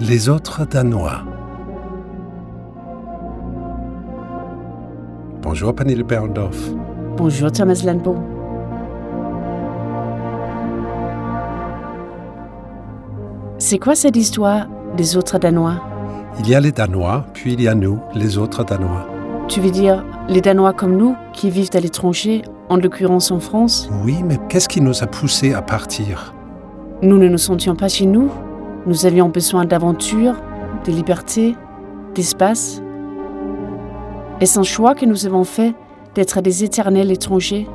Les 0.00 0.30
autres 0.30 0.64
Danois. 0.64 1.24
Bonjour 5.42 5.74
Pernille 5.74 6.02
Berndorf. 6.02 6.70
Bonjour 7.18 7.52
Thomas 7.52 7.82
Landbo. 7.84 8.16
C'est 13.58 13.78
quoi 13.78 13.94
cette 13.94 14.16
histoire 14.16 14.68
des 14.96 15.18
autres 15.18 15.38
Danois? 15.38 15.82
Il 16.38 16.48
y 16.48 16.54
a 16.54 16.60
les 16.60 16.72
Danois, 16.72 17.26
puis 17.34 17.52
il 17.52 17.60
y 17.60 17.68
a 17.68 17.74
nous, 17.74 17.98
les 18.14 18.38
autres 18.38 18.64
Danois. 18.64 19.06
Tu 19.48 19.60
veux 19.60 19.70
dire 19.70 20.02
les 20.28 20.40
Danois 20.40 20.72
comme 20.72 20.96
nous 20.96 21.14
qui 21.34 21.50
vivent 21.50 21.70
à 21.74 21.80
l'étranger, 21.80 22.40
en 22.70 22.78
l'occurrence 22.78 23.30
en 23.30 23.38
France? 23.38 23.90
Oui, 24.02 24.22
mais 24.24 24.38
qu'est-ce 24.48 24.68
qui 24.68 24.80
nous 24.80 25.02
a 25.02 25.06
poussés 25.06 25.52
à 25.52 25.60
partir? 25.60 26.34
Nous 27.02 27.18
ne 27.18 27.28
nous 27.28 27.36
sentions 27.36 27.76
pas 27.76 27.88
chez 27.88 28.06
nous. 28.06 28.30
Nous 28.86 29.04
avions 29.04 29.28
besoin 29.28 29.66
d'aventure, 29.66 30.34
de 30.86 30.90
liberté, 30.90 31.54
d'espace. 32.14 32.80
Est-ce 34.40 34.58
un 34.58 34.62
choix 34.62 34.94
que 34.94 35.04
nous 35.04 35.26
avons 35.26 35.44
fait 35.44 35.74
d'être 36.14 36.40
des 36.40 36.64
éternels 36.64 37.10
étrangers? 37.10 37.68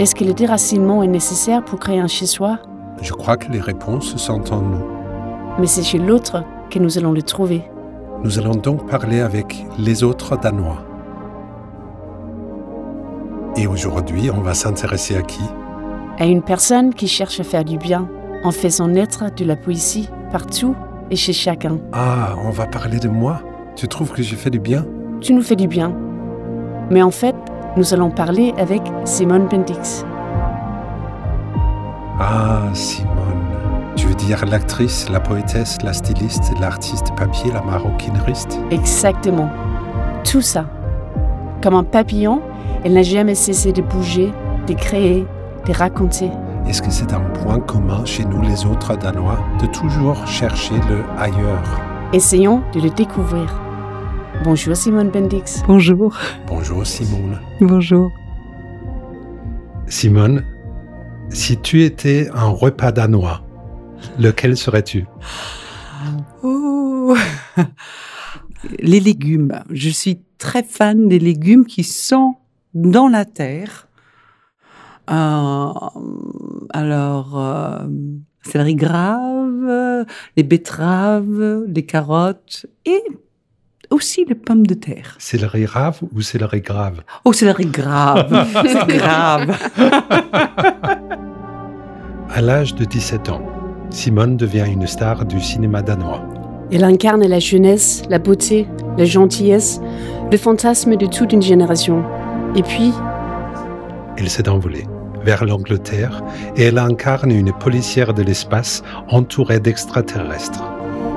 Est-ce 0.00 0.16
que 0.16 0.24
le 0.24 0.32
déracinement 0.32 1.04
est 1.04 1.08
nécessaire 1.08 1.64
pour 1.64 1.78
créer 1.78 2.00
un 2.00 2.08
chez-soi? 2.08 2.58
Je 3.00 3.12
crois 3.12 3.36
que 3.36 3.52
les 3.52 3.60
réponses 3.60 4.16
sont 4.16 4.52
en 4.52 4.62
nous. 4.62 4.84
Mais 5.60 5.66
c'est 5.66 5.84
chez 5.84 5.98
l'autre 5.98 6.42
que 6.70 6.80
nous 6.80 6.98
allons 6.98 7.12
les 7.12 7.22
trouver. 7.22 7.70
Nous 8.24 8.38
allons 8.38 8.56
donc 8.56 8.88
parler 8.90 9.20
avec 9.20 9.64
les 9.78 10.02
autres 10.02 10.36
Danois. 10.36 10.82
Et 13.56 13.68
aujourd'hui, 13.68 14.28
on 14.30 14.40
va 14.40 14.54
s'intéresser 14.54 15.16
à 15.16 15.22
qui? 15.22 15.42
À 16.18 16.24
une 16.26 16.42
personne 16.42 16.94
qui 16.94 17.06
cherche 17.06 17.38
à 17.38 17.44
faire 17.44 17.64
du 17.64 17.78
bien 17.78 18.08
en 18.44 18.50
faisant 18.50 18.88
naître 18.88 19.24
de 19.34 19.44
la 19.44 19.56
poésie 19.56 20.08
partout 20.32 20.74
et 21.10 21.16
chez 21.16 21.32
chacun. 21.32 21.78
Ah, 21.92 22.34
on 22.44 22.50
va 22.50 22.66
parler 22.66 22.98
de 22.98 23.08
moi 23.08 23.42
Tu 23.76 23.88
trouves 23.88 24.12
que 24.12 24.22
j'ai 24.22 24.36
fait 24.36 24.50
du 24.50 24.60
bien? 24.60 24.86
Tu 25.20 25.32
nous 25.32 25.42
fais 25.42 25.56
du 25.56 25.66
bien. 25.66 25.92
Mais 26.90 27.02
en 27.02 27.10
fait, 27.10 27.34
nous 27.76 27.94
allons 27.94 28.10
parler 28.10 28.52
avec 28.58 28.82
Simone 29.04 29.46
Bendix. 29.48 30.04
Ah, 32.18 32.62
Simone. 32.72 33.10
Tu 33.96 34.06
veux 34.06 34.14
dire 34.14 34.44
l'actrice, 34.46 35.08
la 35.10 35.20
poétesse, 35.20 35.78
la 35.82 35.92
styliste, 35.92 36.52
l'artiste 36.60 37.14
papier, 37.16 37.52
la 37.52 37.62
maroquineriste? 37.62 38.58
Exactement. 38.70 39.48
Tout 40.24 40.40
ça. 40.40 40.66
Comme 41.62 41.74
un 41.74 41.84
papillon, 41.84 42.40
elle 42.84 42.94
n'a 42.94 43.02
jamais 43.02 43.34
cessé 43.34 43.72
de 43.72 43.82
bouger, 43.82 44.32
de 44.66 44.72
créer, 44.74 45.26
de 45.66 45.72
raconter. 45.72 46.30
Est-ce 46.70 46.82
que 46.82 46.90
c'est 46.92 47.12
un 47.12 47.20
point 47.30 47.58
commun 47.58 48.04
chez 48.04 48.24
nous 48.24 48.40
les 48.42 48.64
autres 48.64 48.96
Danois 48.96 49.44
de 49.60 49.66
toujours 49.66 50.24
chercher 50.24 50.76
le 50.88 51.02
ailleurs? 51.18 51.80
Essayons 52.12 52.62
de 52.72 52.80
le 52.80 52.90
découvrir. 52.90 53.60
Bonjour 54.44 54.76
Simone 54.76 55.10
Bendix. 55.10 55.64
Bonjour. 55.66 56.16
Bonjour 56.46 56.86
Simone. 56.86 57.40
Bonjour. 57.60 58.12
Simone, 59.88 60.44
si 61.30 61.56
tu 61.60 61.82
étais 61.82 62.30
un 62.32 62.50
repas 62.50 62.92
danois, 62.92 63.42
lequel 64.20 64.56
serais-tu? 64.56 65.06
Oh 66.44 67.16
Les 68.78 69.00
légumes. 69.00 69.60
Je 69.70 69.88
suis 69.88 70.20
très 70.38 70.62
fan 70.62 71.08
des 71.08 71.18
légumes 71.18 71.66
qui 71.66 71.82
sont 71.82 72.36
dans 72.74 73.08
la 73.08 73.24
terre. 73.24 73.88
Euh, 75.10 75.72
alors, 76.70 77.38
euh, 77.38 77.78
céleri 78.42 78.74
grave, 78.74 80.06
les 80.36 80.42
betteraves, 80.42 81.64
les 81.66 81.84
carottes 81.84 82.66
et 82.86 83.02
aussi 83.90 84.24
les 84.24 84.34
pommes 84.36 84.66
de 84.66 84.74
terre. 84.74 85.16
Céleri 85.18 85.66
rave 85.66 86.00
ou 86.14 86.20
céleri 86.20 86.60
grave? 86.60 87.02
Oh, 87.24 87.32
céleri 87.32 87.66
grave, 87.66 88.46
c'est 88.62 88.96
grave. 88.96 89.56
À 92.32 92.40
l'âge 92.40 92.76
de 92.76 92.84
17 92.84 93.28
ans, 93.28 93.42
Simone 93.90 94.36
devient 94.36 94.66
une 94.72 94.86
star 94.86 95.24
du 95.24 95.40
cinéma 95.40 95.82
danois. 95.82 96.22
Elle 96.70 96.84
incarne 96.84 97.26
la 97.26 97.40
jeunesse, 97.40 98.04
la 98.08 98.20
beauté, 98.20 98.68
la 98.96 99.04
gentillesse, 99.04 99.80
le 100.30 100.36
fantasme 100.36 100.94
de 100.96 101.06
toute 101.06 101.32
une 101.32 101.42
génération. 101.42 102.04
Et 102.54 102.62
puis, 102.62 102.92
Elle 104.16 104.30
s'est 104.30 104.48
envolée 104.48 104.84
vers 105.24 105.44
l'Angleterre 105.44 106.22
et 106.56 106.64
elle 106.64 106.78
incarne 106.78 107.30
une 107.30 107.52
policière 107.52 108.14
de 108.14 108.22
l'espace 108.22 108.82
entourée 109.08 109.60
d'extraterrestres. 109.60 110.64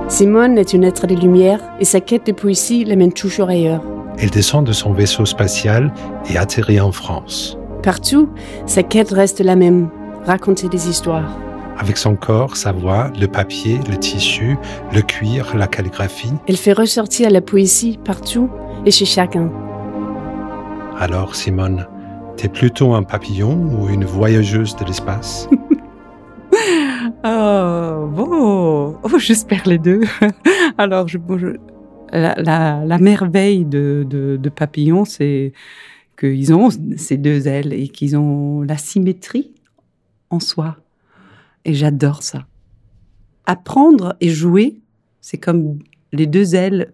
Simone 0.08 0.58
est 0.58 0.74
une 0.74 0.84
être 0.84 1.08
de 1.08 1.16
lumière 1.16 1.60
et 1.80 1.86
sa 1.86 2.00
quête 2.00 2.28
de 2.28 2.34
poésie 2.34 2.86
l'amène 2.86 3.14
toujours 3.14 3.50
ailleurs. 3.50 3.82
Elle 4.20 4.30
descend 4.30 4.66
de 4.66 4.72
son 4.72 4.94
vaisseau 4.94 5.26
spatial 5.26 5.92
et 6.30 6.38
atterrit 6.38 6.80
en 6.80 6.92
France. 6.92 7.58
Partout, 7.82 8.30
sa 8.66 8.84
quête 8.84 9.12
reste 9.12 9.40
la 9.40 9.56
même, 9.56 9.90
raconter 10.26 10.70
des 10.70 10.88
histoires. 10.88 11.38
Avec 11.80 11.98
son 11.98 12.16
corps, 12.16 12.56
sa 12.56 12.72
voix, 12.72 13.10
le 13.20 13.28
papier, 13.28 13.80
le 13.90 13.98
tissu, 13.98 14.58
le 14.94 15.02
cuir, 15.02 15.56
la 15.58 15.68
calligraphie, 15.68 16.34
Elle 16.48 16.58
fait 16.58 16.74
ressortir 16.74 17.32
la 17.32 17.42
poésie 17.42 18.00
partout 18.06 18.50
et 18.86 18.92
chez 18.92 19.06
chacun. 19.06 19.50
alors 21.00 21.36
Simone, 21.36 21.88
t'es 22.38 22.50
plutôt 22.50 22.94
un 22.94 23.04
papillon 23.04 23.54
ou 23.54 23.90
une 23.90 24.06
voyageuse 24.06 24.76
de 24.76 24.86
l'espace? 24.86 25.50
Oh, 27.26 28.10
bon. 28.12 28.98
Oh, 29.02 29.18
j'espère 29.18 29.66
les 29.66 29.78
deux. 29.78 30.02
Alors, 30.78 31.08
je, 31.08 31.18
la 32.12 32.98
merveille 33.00 33.64
de, 33.64 34.06
de, 34.10 34.38
de 34.42 34.50
Papillon, 34.50 35.06
c'est 35.06 35.54
qu'ils 36.20 36.54
ont 36.54 36.70
ces 36.98 37.18
deux 37.18 37.48
ailes 37.48 37.72
et 37.74 37.88
qu'ils 37.88 38.18
ont 38.18 38.62
la 38.62 38.78
symétrie 38.78 39.52
en 40.30 40.40
soi. 40.40 40.78
Et 41.66 41.74
j'adore 41.74 42.24
ça. 42.24 42.46
Apprendre 43.46 44.16
et 44.20 44.30
jouer, 44.30 44.82
c'est 45.22 45.38
comme 45.38 45.80
les 46.12 46.28
deux 46.28 46.56
ailes 46.56 46.94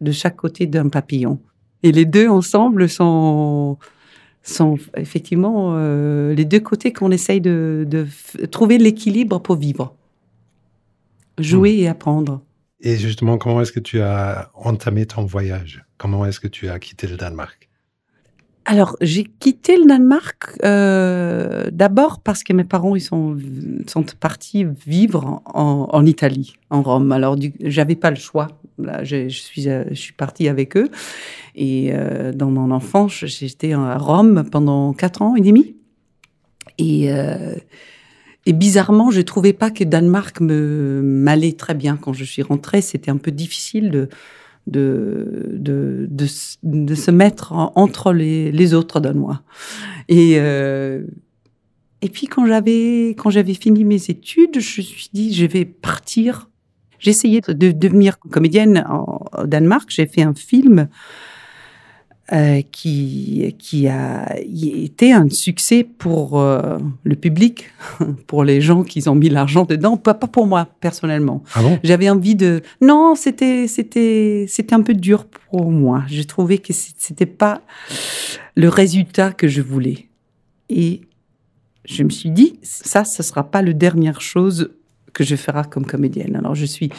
de 0.00 0.12
chaque 0.12 0.36
côté 0.36 0.66
d'un 0.66 0.88
papillon. 0.88 1.38
Et 1.82 1.92
les 1.92 2.04
deux 2.04 2.28
ensemble 2.28 2.88
sont, 2.88 3.78
sont 4.42 4.78
effectivement 4.96 5.74
euh, 5.74 6.34
les 6.34 6.44
deux 6.44 6.60
côtés 6.60 6.92
qu'on 6.92 7.10
essaye 7.10 7.40
de, 7.40 7.86
trouver 8.50 8.78
l'équilibre 8.78 9.40
pour 9.40 9.56
vivre. 9.56 9.94
Jouer 11.38 11.72
et 11.72 11.88
apprendre. 11.88 12.42
Et 12.80 12.96
justement, 12.96 13.38
comment 13.38 13.60
est-ce 13.60 13.72
que 13.72 13.80
tu 13.80 14.00
as 14.00 14.50
entamé 14.54 15.06
ton 15.06 15.24
voyage? 15.24 15.84
Comment 15.98 16.24
est-ce 16.26 16.40
que 16.40 16.48
tu 16.48 16.68
as 16.68 16.78
quitté 16.78 17.06
le 17.06 17.16
Danemark? 17.16 17.69
Alors, 18.70 18.96
j'ai 19.00 19.24
quitté 19.24 19.76
le 19.76 19.84
Danemark 19.84 20.56
euh, 20.64 21.64
d'abord 21.72 22.20
parce 22.20 22.44
que 22.44 22.52
mes 22.52 22.62
parents 22.62 22.94
ils 22.94 23.00
sont, 23.00 23.36
sont 23.88 24.04
partis 24.20 24.64
vivre 24.86 25.42
en, 25.44 25.88
en 25.90 26.06
Italie, 26.06 26.54
en 26.70 26.80
Rome. 26.80 27.10
Alors, 27.10 27.36
j'avais 27.64 27.96
pas 27.96 28.10
le 28.10 28.16
choix. 28.16 28.46
Là, 28.78 29.02
je, 29.02 29.28
suis, 29.28 29.68
euh, 29.68 29.82
je 29.90 29.96
suis 29.96 30.12
partie 30.12 30.46
avec 30.46 30.76
eux. 30.76 30.88
Et 31.56 31.90
euh, 31.92 32.30
dans 32.32 32.48
mon 32.52 32.70
enfance, 32.70 33.24
j'étais 33.26 33.72
à 33.72 33.98
Rome 33.98 34.44
pendant 34.48 34.92
quatre 34.92 35.20
ans 35.22 35.34
et 35.34 35.40
demi. 35.40 35.74
Et, 36.78 37.12
euh, 37.12 37.56
et 38.46 38.52
bizarrement, 38.52 39.10
je 39.10 39.20
trouvais 39.20 39.52
pas 39.52 39.72
que 39.72 39.82
Danemark 39.82 40.40
me 40.40 41.00
m'allait 41.02 41.54
très 41.54 41.74
bien 41.74 41.96
quand 41.96 42.12
je 42.12 42.22
suis 42.22 42.42
rentrée. 42.42 42.82
C'était 42.82 43.10
un 43.10 43.16
peu 43.16 43.32
difficile 43.32 43.90
de 43.90 44.08
de, 44.70 45.48
de, 45.52 46.06
de, 46.10 46.94
se 46.94 47.10
mettre 47.10 47.52
en- 47.52 47.72
entre 47.74 48.12
les, 48.12 48.50
les 48.52 48.72
autres 48.74 49.00
Danois. 49.00 49.42
Et, 50.08 50.34
euh, 50.38 51.04
et 52.02 52.08
puis 52.08 52.26
quand 52.26 52.46
j'avais 52.46 53.10
quand 53.18 53.30
j'avais 53.30 53.54
fini 53.54 53.84
mes 53.84 54.02
études, 54.10 54.58
je 54.60 54.80
me 54.80 54.84
suis 54.86 55.10
dit 55.12 55.34
je 55.34 55.44
vais 55.46 55.64
partir. 55.64 56.48
Essayé 57.06 57.40
de 57.40 57.72
devenir 57.72 58.18
comédienne 58.18 58.84
en- 58.86 59.20
au 59.42 59.46
Danemark. 59.46 59.88
J'ai 59.88 60.04
fait 60.06 60.22
un 60.22 60.34
film 60.34 60.88
euh, 62.32 62.62
qui, 62.70 63.56
qui 63.58 63.88
a 63.88 64.36
été 64.38 65.12
un 65.12 65.28
succès 65.30 65.82
pour 65.84 66.38
euh, 66.40 66.78
le 67.02 67.16
public, 67.16 67.66
pour 68.28 68.44
les 68.44 68.60
gens 68.60 68.82
qui 68.84 69.08
ont 69.08 69.14
mis 69.16 69.28
l'argent 69.28 69.64
dedans, 69.64 69.96
pas, 69.96 70.14
pas 70.14 70.28
pour 70.28 70.46
moi 70.46 70.68
personnellement. 70.80 71.42
Ah 71.54 71.62
bon? 71.62 71.78
J'avais 71.82 72.08
envie 72.08 72.36
de. 72.36 72.62
Non, 72.80 73.14
c'était 73.16 73.66
c'était 73.66 74.44
c'était 74.48 74.74
un 74.74 74.82
peu 74.82 74.94
dur 74.94 75.24
pour 75.24 75.70
moi. 75.70 76.04
J'ai 76.06 76.24
trouvé 76.24 76.58
que 76.58 76.72
c'était 76.72 77.26
pas 77.26 77.62
le 78.54 78.68
résultat 78.68 79.32
que 79.32 79.48
je 79.48 79.60
voulais. 79.62 80.06
Et 80.68 81.00
je 81.84 82.04
me 82.04 82.10
suis 82.10 82.30
dit, 82.30 82.58
ça, 82.62 83.04
ce 83.04 83.22
sera 83.24 83.50
pas 83.50 83.62
la 83.62 83.72
dernière 83.72 84.20
chose 84.20 84.70
que 85.12 85.24
je 85.24 85.34
ferai 85.34 85.62
comme 85.68 85.84
comédienne. 85.86 86.36
Alors 86.36 86.54
je 86.54 86.64
suis, 86.66 86.90
je- 86.90 86.94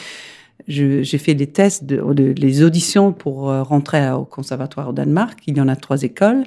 j'ai 0.67 1.17
fait 1.17 1.33
les 1.33 1.47
tests, 1.47 1.83
de, 1.85 2.33
les 2.37 2.63
auditions 2.63 3.13
pour 3.13 3.49
euh, 3.49 3.63
rentrer 3.63 4.11
au 4.11 4.25
conservatoire 4.25 4.89
au 4.89 4.93
Danemark. 4.93 5.39
Il 5.47 5.57
y 5.57 5.61
en 5.61 5.67
a 5.67 5.75
trois 5.75 6.03
écoles. 6.03 6.43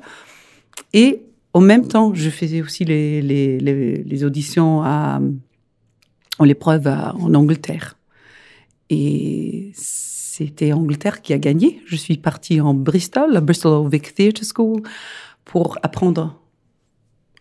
Et 0.93 1.23
en 1.53 1.61
même 1.61 1.87
temps, 1.87 2.15
je 2.15 2.31
faisais 2.31 2.63
aussi 2.63 2.85
les, 2.85 4.25
auditions 4.25 4.83
à, 4.83 5.21
l'épreuve 6.41 6.87
à- 6.87 7.15
en 7.17 7.35
Angleterre. 7.35 7.97
Et 8.91 9.71
c'était 9.75 10.73
Angleterre 10.73 11.23
qui 11.23 11.33
a 11.33 11.39
gagné. 11.39 11.81
Je 11.87 11.97
suis 11.97 12.17
partie 12.17 12.61
en 12.61 12.75
Bristol, 12.75 13.33
la 13.33 13.41
Bristol 13.41 13.89
Vic 13.89 14.15
Theatre 14.15 14.43
School, 14.45 14.83
pour 15.45 15.79
apprendre 15.83 16.41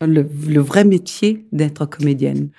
le 0.02 0.60
vrai 0.60 0.84
métier 0.84 1.46
d'être 1.52 1.86
comédienne. 1.86 2.50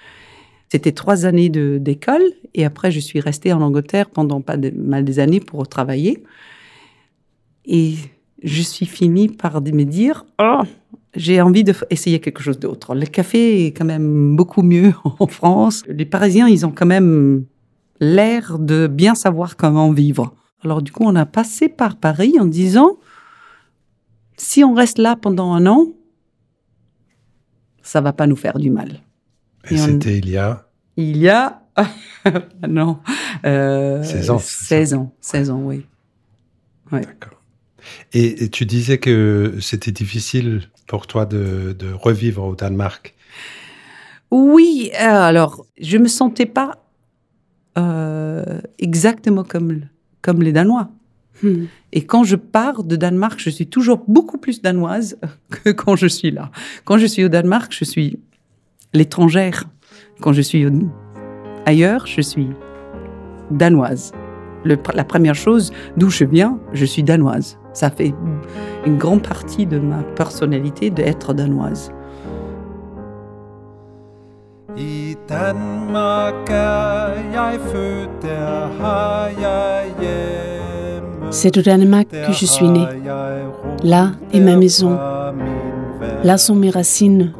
C'était 0.75 0.91
trois 0.91 1.25
années 1.25 1.51
d'école 1.51 2.25
et 2.53 2.65
après 2.65 2.91
je 2.91 2.99
suis 2.99 3.21
restée 3.21 3.53
en 3.53 3.61
Angleterre 3.63 4.11
pendant 4.11 4.41
pas 4.41 4.57
de- 4.57 4.73
mal 4.77 5.05
des 5.05 5.21
années 5.21 5.39
pour 5.39 5.69
travailler. 5.69 6.25
Et 7.65 7.95
je 8.43 8.61
suis 8.61 8.85
finie 8.85 9.29
par 9.29 9.63
me 9.63 9.85
dire, 9.85 10.27
oh, 10.41 10.63
j'ai 11.15 11.41
envie 11.41 11.63
d'essayer 11.63 12.19
quelque 12.19 12.43
chose 12.43 12.59
d'autre. 12.59 12.97
Le 12.97 13.07
café 13.07 13.67
est 13.67 13.73
quand 13.73 13.85
même 13.85 14.35
beaucoup 14.35 14.63
mieux 14.63 14.93
en 15.21 15.29
France. 15.29 15.85
Les 15.87 16.07
Parisiens, 16.07 16.49
ils 16.49 16.67
ont 16.67 16.73
quand 16.73 16.87
même 16.87 17.45
l'air 18.01 18.59
de 18.59 18.89
bien 18.89 19.15
savoir 19.15 19.57
comment 19.57 19.93
vivre. 19.93 20.35
Alors 20.65 20.83
du 20.83 20.91
coup, 20.91 21.05
on 21.07 21.15
a 21.15 21.25
passé 21.25 21.69
par 21.69 21.95
Paris 21.99 22.35
en 22.41 22.47
disant, 22.47 22.99
si 24.37 24.65
on 24.65 24.75
reste 24.75 24.99
là 24.99 25.15
pendant 25.15 25.53
un 25.53 25.67
an, 25.69 25.87
ça 27.81 28.01
va 28.01 28.13
pas 28.13 28.27
nous 28.27 28.35
faire 28.35 28.59
du 28.59 28.71
mal. 28.71 29.03
Et 29.71 29.75
Et 29.77 29.81
on- 29.81 29.85
c'était 29.87 30.19
il 30.19 30.29
y 30.31 30.37
a. 30.37 30.64
Il 30.97 31.17
y 31.17 31.29
a 31.29 31.63
non 32.69 33.01
euh, 33.45 34.03
16 34.03 34.31
ans, 34.31 34.39
c'est 34.39 34.67
16 34.67 34.95
ans, 34.95 35.15
16 35.21 35.51
ans, 35.51 35.61
oui. 35.65 35.87
D'accord. 36.93 37.41
Et, 38.13 38.45
et 38.45 38.49
tu 38.49 38.65
disais 38.65 38.99
que 38.99 39.57
c'était 39.61 39.93
difficile 39.93 40.63
pour 40.87 41.07
toi 41.07 41.27
de, 41.27 41.75
de 41.79 41.93
revivre 41.93 42.45
au 42.45 42.55
Danemark. 42.55 43.15
Oui, 44.31 44.91
euh, 44.95 45.05
alors 45.05 45.67
je 45.81 45.99
me 45.99 46.09
sentais 46.09 46.47
pas 46.47 46.85
euh, 47.79 48.61
exactement 48.79 49.45
comme 49.45 49.83
comme 50.23 50.43
les 50.43 50.53
Danois. 50.53 50.91
Hmm. 51.43 51.65
Et 51.93 52.05
quand 52.07 52.25
je 52.25 52.37
pars 52.37 52.85
de 52.85 52.97
Danemark, 52.97 53.39
je 53.39 53.51
suis 53.51 53.67
toujours 53.67 54.05
beaucoup 54.09 54.39
plus 54.39 54.63
danoise 54.63 55.19
que 55.51 55.71
quand 55.71 55.97
je 55.97 56.07
suis 56.07 56.31
là. 56.31 56.51
Quand 56.85 56.99
je 56.99 57.07
suis 57.07 57.25
au 57.25 57.29
Danemark, 57.29 57.73
je 57.73 57.85
suis 57.85 58.19
l'étrangère. 58.93 59.65
Quand 60.25 60.33
je 60.33 60.41
suis 60.41 60.67
ailleurs, 61.67 62.07
je 62.07 62.23
suis 62.23 62.49
danoise. 63.51 64.11
Le- 64.65 64.79
la 64.95 65.05
première 65.05 65.35
chose 65.35 65.71
d'où 65.99 66.09
je 66.09 66.25
viens, 66.25 66.59
je 66.73 66.87
suis 66.87 67.03
danoise. 67.03 67.59
Ça 67.75 67.91
fait 67.91 68.15
une 68.87 68.97
grande 68.97 69.21
partie 69.23 69.67
de 69.67 69.79
ma 69.79 70.03
personnalité 70.17 70.89
d'être 70.89 71.35
danoise. 71.35 71.93
I 74.79 75.15
Danmark 75.29 76.49
er 76.49 77.13
jeg 77.35 77.59
født, 77.71 78.11
der 78.23 78.69
har 78.81 79.29
jeg 79.41 79.85
hjemme. 80.01 81.31
C'est 81.31 81.57
au 81.59 81.63
Danemark 81.63 82.09
que 82.09 82.33
je 82.33 82.47
suis 82.47 82.69
née. 82.69 82.87
Là 83.83 84.13
est 84.33 84.41
ma 84.41 84.57
maison. 84.57 84.99
Là 86.25 86.39
sont 86.39 86.57
mes 86.57 86.71
racines. 86.71 87.33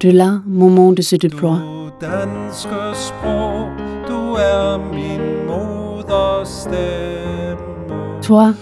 De 0.00 0.10
là, 0.10 0.42
mon 0.46 0.68
monde 0.70 1.00
se 1.00 1.16
déploie. 1.16 1.60
Danske 2.00 2.94
sprog, 2.94 3.68
du 4.08 4.34
er 4.34 4.78
min. 4.92 5.38
Toi, 8.22 8.52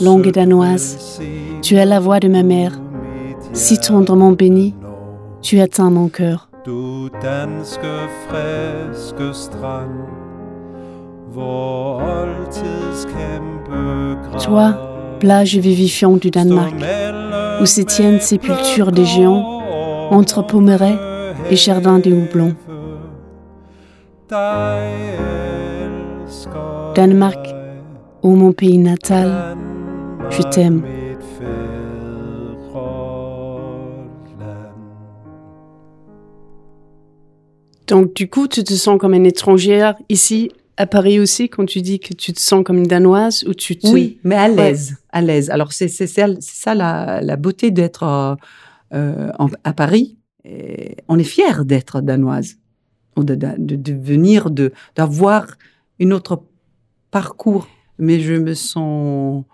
langue 0.00 0.30
danoise, 0.32 1.20
tu 1.62 1.76
es 1.76 1.86
la 1.86 2.00
voix 2.00 2.20
de 2.20 2.28
ma 2.28 2.42
mère. 2.42 2.72
mit 2.72 3.56
Si 3.56 3.78
tendrement 3.78 4.32
bénie, 4.32 4.74
tu 5.40 5.60
atteins 5.60 5.90
mon 5.90 6.08
cœur. 6.08 6.48
Du 6.64 7.08
danske 7.22 8.08
friske 8.28 9.32
strand, 9.32 10.08
hvor 11.32 12.02
oldtids 12.02 13.06
kæmpe 13.06 14.42
Toi, 14.44 14.74
plage 15.20 15.56
vivifiante 15.56 16.20
du 16.20 16.30
Danemark, 16.30 16.74
où 17.60 17.66
se 17.66 17.80
tiennent 17.82 18.20
sépultures 18.20 18.92
des 18.92 19.06
géants, 19.06 19.62
entre 20.10 20.42
Pommerais 20.42 20.98
et 21.50 21.56
jardins 21.56 21.98
des 21.98 22.12
houblons. 22.12 22.54
Danemark, 26.94 27.54
ô 28.22 28.30
mon 28.34 28.52
pays 28.52 28.78
natal, 28.78 29.58
je 30.30 30.42
t'aime. 30.42 30.82
Donc 37.86 38.14
du 38.14 38.30
coup, 38.30 38.48
tu 38.48 38.64
te 38.64 38.72
sens 38.72 38.98
comme 38.98 39.12
une 39.12 39.26
étrangère 39.26 39.96
ici 40.08 40.50
à 40.78 40.86
Paris 40.86 41.20
aussi 41.20 41.50
quand 41.50 41.66
tu 41.66 41.82
dis 41.82 42.00
que 42.00 42.14
tu 42.14 42.32
te 42.32 42.40
sens 42.40 42.64
comme 42.64 42.78
une 42.78 42.86
danoise 42.86 43.44
ou 43.46 43.52
tu 43.52 43.76
te 43.76 43.86
Oui, 43.88 44.18
mais 44.24 44.36
à 44.36 44.48
l'aise, 44.48 44.96
à 45.10 45.20
l'aise. 45.20 45.50
Alors 45.50 45.74
c'est 45.74 45.88
ça, 45.88 46.06
c'est 46.06 46.40
ça 46.40 46.74
la, 46.74 47.20
la 47.20 47.36
beauté 47.36 47.70
d'être 47.70 48.38
euh, 48.94 49.30
à 49.62 49.72
Paris. 49.74 50.16
Et 50.44 50.96
on 51.08 51.18
est 51.18 51.24
fier 51.24 51.66
d'être 51.66 52.00
danoise, 52.00 52.56
ou 53.16 53.24
de, 53.24 53.34
de, 53.34 53.92
venir, 53.92 54.50
de 54.50 54.72
d'avoir 54.96 55.46
une 55.98 56.12
autre 56.12 56.42
parcours. 57.10 57.68
Mais 57.98 58.20
je 58.20 58.34
me 58.34 58.54
sens 58.54 59.44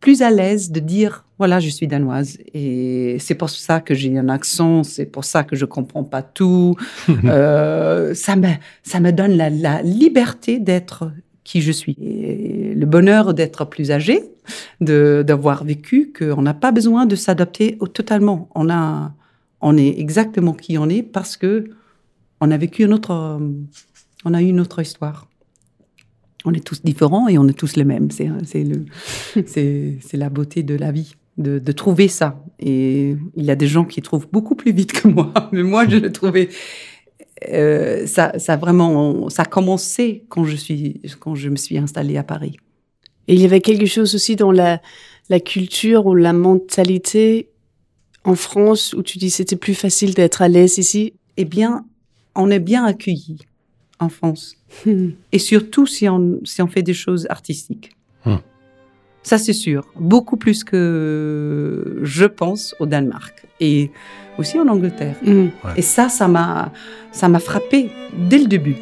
plus 0.00 0.22
à 0.22 0.30
l'aise 0.30 0.70
de 0.70 0.80
dire 0.80 1.24
voilà, 1.38 1.60
je 1.60 1.68
suis 1.68 1.86
danoise. 1.86 2.38
Et 2.52 3.16
c'est 3.20 3.36
pour 3.36 3.48
ça 3.48 3.80
que 3.80 3.94
j'ai 3.94 4.18
un 4.18 4.28
accent, 4.28 4.82
c'est 4.82 5.06
pour 5.06 5.24
ça 5.24 5.44
que 5.44 5.54
je 5.54 5.64
comprends 5.64 6.04
pas 6.04 6.22
tout. 6.22 6.74
Euh, 7.24 8.14
ça 8.14 8.36
me 8.36 8.48
ça 8.82 9.00
me 9.00 9.12
donne 9.12 9.32
la, 9.36 9.50
la 9.50 9.82
liberté 9.82 10.58
d'être 10.58 11.10
qui 11.48 11.62
je 11.62 11.72
suis. 11.72 11.96
Et 12.00 12.74
le 12.74 12.86
bonheur 12.86 13.32
d'être 13.32 13.64
plus 13.64 13.90
âgé, 13.90 14.22
de 14.80 15.24
d'avoir 15.26 15.64
vécu, 15.64 16.12
qu'on 16.16 16.42
n'a 16.42 16.54
pas 16.54 16.72
besoin 16.72 17.06
de 17.06 17.16
s'adapter 17.16 17.78
totalement. 17.94 18.48
On 18.54 18.68
a, 18.68 19.12
on 19.62 19.76
est 19.76 19.98
exactement 19.98 20.52
qui 20.52 20.76
on 20.76 20.88
est 20.88 21.02
parce 21.02 21.36
que 21.36 21.70
on 22.40 22.50
a 22.50 22.56
vécu 22.56 22.84
une 22.84 22.92
autre, 22.94 23.12
euh, 23.12 23.38
on 24.24 24.34
a 24.34 24.42
eu 24.42 24.46
une 24.46 24.60
autre 24.60 24.80
histoire. 24.80 25.28
On 26.44 26.54
est 26.54 26.64
tous 26.64 26.82
différents 26.82 27.28
et 27.28 27.36
on 27.36 27.48
est 27.48 27.58
tous 27.58 27.76
les 27.76 27.84
mêmes. 27.84 28.10
C'est 28.10 28.30
c'est 28.44 28.64
le, 28.64 28.84
c'est 29.46 29.98
c'est 30.00 30.16
la 30.16 30.30
beauté 30.30 30.62
de 30.62 30.74
la 30.74 30.92
vie. 30.92 31.14
De, 31.36 31.60
de 31.60 31.70
trouver 31.70 32.08
ça. 32.08 32.42
Et 32.58 33.14
il 33.36 33.44
y 33.44 33.52
a 33.52 33.54
des 33.54 33.68
gens 33.68 33.84
qui 33.84 34.02
trouvent 34.02 34.26
beaucoup 34.32 34.56
plus 34.56 34.72
vite 34.72 34.90
que 34.90 35.06
moi, 35.06 35.32
mais 35.52 35.62
moi 35.62 35.86
je 35.86 35.94
l'ai 35.94 36.10
trouvé 36.10 36.48
euh, 37.48 38.06
ça, 38.06 38.32
ça 38.38 38.56
vraiment, 38.56 39.28
ça 39.28 39.42
a 39.42 39.44
commencé 39.44 40.24
quand 40.28 40.44
je 40.44 40.56
suis, 40.56 41.00
quand 41.20 41.34
je 41.34 41.48
me 41.48 41.56
suis 41.56 41.78
installée 41.78 42.16
à 42.16 42.24
Paris. 42.24 42.56
Et 43.28 43.34
il 43.34 43.40
y 43.40 43.44
avait 43.44 43.60
quelque 43.60 43.86
chose 43.86 44.14
aussi 44.14 44.36
dans 44.36 44.50
la, 44.50 44.80
la 45.28 45.38
culture 45.38 46.06
ou 46.06 46.14
la 46.14 46.32
mentalité 46.32 47.50
en 48.24 48.34
France 48.34 48.94
où 48.94 49.02
tu 49.02 49.18
dis 49.18 49.30
c'était 49.30 49.56
plus 49.56 49.74
facile 49.74 50.14
d'être 50.14 50.42
à 50.42 50.48
l'aise 50.48 50.78
ici? 50.78 51.14
Eh 51.36 51.44
bien, 51.44 51.84
on 52.38 52.50
est 52.50 52.60
bien 52.60 52.84
accueillis 52.84 53.40
en 54.00 54.08
France, 54.08 54.56
et 55.32 55.38
surtout 55.38 55.86
si 55.86 56.08
on, 56.08 56.40
si 56.44 56.62
on 56.62 56.68
fait 56.68 56.82
des 56.82 56.94
choses 56.94 57.26
artistiques. 57.28 57.90
Hmm. 58.24 58.36
Ça, 59.22 59.36
c'est 59.36 59.52
sûr. 59.52 59.84
Beaucoup 59.98 60.36
plus 60.36 60.64
que 60.64 61.98
je 62.02 62.24
pense 62.24 62.74
au 62.78 62.86
Danemark 62.86 63.46
et 63.60 63.90
aussi 64.38 64.58
en 64.58 64.68
Angleterre. 64.68 65.16
Mm. 65.22 65.48
Et 65.76 65.82
ça, 65.82 66.08
ça 66.08 66.28
m'a, 66.28 66.72
ça 67.12 67.28
m'a 67.28 67.40
frappé 67.40 67.90
dès 68.30 68.38
le 68.38 68.46
début. 68.46 68.76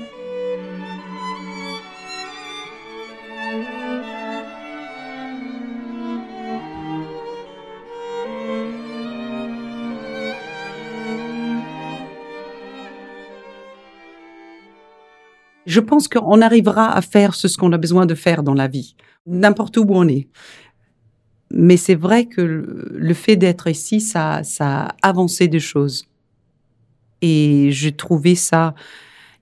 Je 15.77 15.83
pense 15.83 16.09
qu'on 16.09 16.41
arrivera 16.41 16.91
à 16.91 17.03
faire 17.03 17.35
ce 17.35 17.55
qu'on 17.55 17.71
a 17.73 17.77
besoin 17.77 18.07
de 18.07 18.15
faire 18.15 18.43
dans 18.43 18.55
la 18.55 18.67
vie, 18.67 18.97
n'importe 19.27 19.77
où 19.77 19.85
on 19.91 20.09
est. 20.09 20.27
Mais 21.51 21.77
c'est 21.77 21.95
vrai 21.95 22.25
que 22.25 22.41
le 22.41 23.15
fait 23.15 23.37
d'être 23.37 23.67
ici, 23.67 24.01
ça, 24.01 24.43
ça 24.43 24.87
a 24.87 24.95
avancé 25.03 25.49
des 25.49 25.61
choses. 25.61 26.07
Et 27.21 27.69
j'ai 27.73 27.93
trouvé 27.93 28.37
ça 28.37 28.75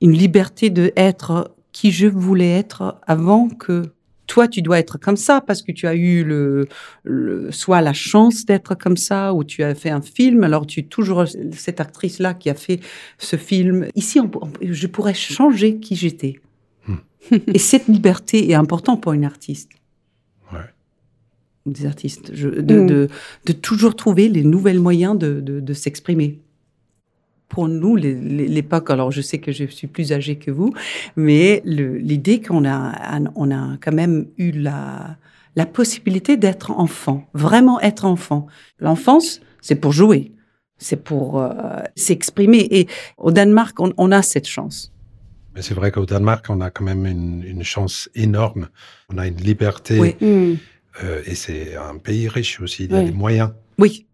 une 0.00 0.10
liberté 0.10 0.70
de 0.70 0.92
être 0.96 1.54
qui 1.70 1.92
je 1.92 2.08
voulais 2.08 2.50
être 2.50 3.00
avant 3.06 3.48
que 3.48 3.93
toi, 4.26 4.48
tu 4.48 4.62
dois 4.62 4.78
être 4.78 4.98
comme 4.98 5.16
ça 5.16 5.40
parce 5.40 5.62
que 5.62 5.70
tu 5.72 5.86
as 5.86 5.94
eu 5.94 6.24
le, 6.24 6.66
le- 7.04 7.50
soit 7.52 7.80
la 7.80 7.92
chance 7.92 8.44
d'être 8.46 8.74
comme 8.74 8.96
ça 8.96 9.34
ou 9.34 9.44
tu 9.44 9.62
as 9.62 9.74
fait 9.74 9.90
un 9.90 10.00
film. 10.00 10.44
Alors 10.44 10.66
tu 10.66 10.80
es 10.80 10.84
toujours 10.84 11.24
cette 11.52 11.80
actrice-là 11.80 12.34
qui 12.34 12.48
a 12.50 12.54
fait 12.54 12.80
ce 13.18 13.36
film. 13.36 13.86
Ici, 13.94 14.20
on- 14.20 14.30
on- 14.40 14.50
je 14.62 14.86
pourrais 14.86 15.14
changer 15.14 15.76
qui 15.78 15.94
j'étais. 15.96 16.40
Et 17.46 17.58
cette 17.58 17.88
liberté 17.88 18.50
est 18.50 18.54
importante 18.54 19.02
pour 19.02 19.12
une 19.12 19.24
artiste. 19.24 19.70
Ouais. 20.52 20.58
Ou 21.66 21.72
Des 21.72 21.86
artistes. 21.86 22.30
Je- 22.34 22.48
de, 22.48 22.86
de, 22.86 23.08
de 23.46 23.52
toujours 23.52 23.96
trouver 23.96 24.28
les 24.28 24.42
nouvelles 24.44 24.80
moyens 24.80 25.18
de, 25.18 25.40
de, 25.40 25.60
de 25.60 25.72
s'exprimer. 25.74 26.40
Pour 27.48 27.68
nous, 27.68 27.94
l'époque, 27.96 28.90
alors 28.90 29.10
je 29.12 29.20
sais 29.20 29.38
que 29.38 29.52
je 29.52 29.64
suis 29.66 29.86
plus 29.86 30.12
âgée 30.12 30.36
que 30.36 30.50
vous, 30.50 30.72
mais 31.16 31.62
l'idée 31.64 32.40
qu'on 32.40 32.64
a, 32.68 33.20
on 33.36 33.50
a 33.50 33.76
quand 33.80 33.92
même 33.92 34.26
eu 34.38 34.50
la, 34.52 35.16
la 35.54 35.66
possibilité 35.66 36.36
d'être 36.36 36.72
enfant, 36.72 37.28
vraiment 37.34 37.80
être 37.80 38.04
enfant. 38.06 38.46
L'enfance, 38.80 39.40
c'est 39.60 39.76
pour 39.76 39.92
jouer, 39.92 40.32
c'est 40.78 41.02
pour 41.04 41.40
euh, 41.40 41.50
s'exprimer. 41.94 42.66
Et 42.70 42.88
au 43.18 43.30
Danemark, 43.30 43.78
on, 43.78 43.92
on 43.96 44.10
a 44.10 44.22
cette 44.22 44.48
chance. 44.48 44.92
Mais 45.54 45.62
c'est 45.62 45.74
vrai 45.74 45.92
qu'au 45.92 46.04
Danemark, 46.06 46.46
on 46.48 46.60
a 46.60 46.70
quand 46.70 46.82
même 46.84 47.06
une, 47.06 47.44
une 47.44 47.62
chance 47.62 48.10
énorme. 48.16 48.68
On 49.12 49.18
a 49.18 49.28
une 49.28 49.36
liberté 49.36 50.00
Oui. 50.00 50.16
Hmm. 50.20 50.54
euh, 51.04 51.22
et 51.26 51.36
c'est 51.36 51.76
un 51.76 51.98
pays 51.98 52.26
riche 52.26 52.60
aussi. 52.60 52.86
Il 52.86 52.90
y 52.90 52.94
a 52.96 52.98
Oui. 52.98 53.04
des 53.04 53.12
moyens. 53.12 53.50
Oui. 53.78 54.06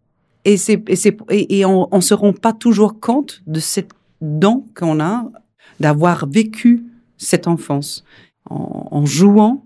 Et, 0.45 0.57
et, 0.57 1.59
et, 1.59 1.65
on 1.65 1.89
ne 1.93 2.01
se 2.01 2.15
rend 2.15 2.33
pas 2.33 2.53
toujours 2.53 2.99
compte 2.99 3.43
de 3.47 3.61
cette 3.61 3.91
don 4.21 4.65
qu'on 4.75 5.01
a 5.01 5.31
d'avoir 5.81 6.29
vécu 6.29 6.85
cette 7.17 7.47
enfance. 7.47 8.05
En, 8.49 9.05
jouant, 9.07 9.65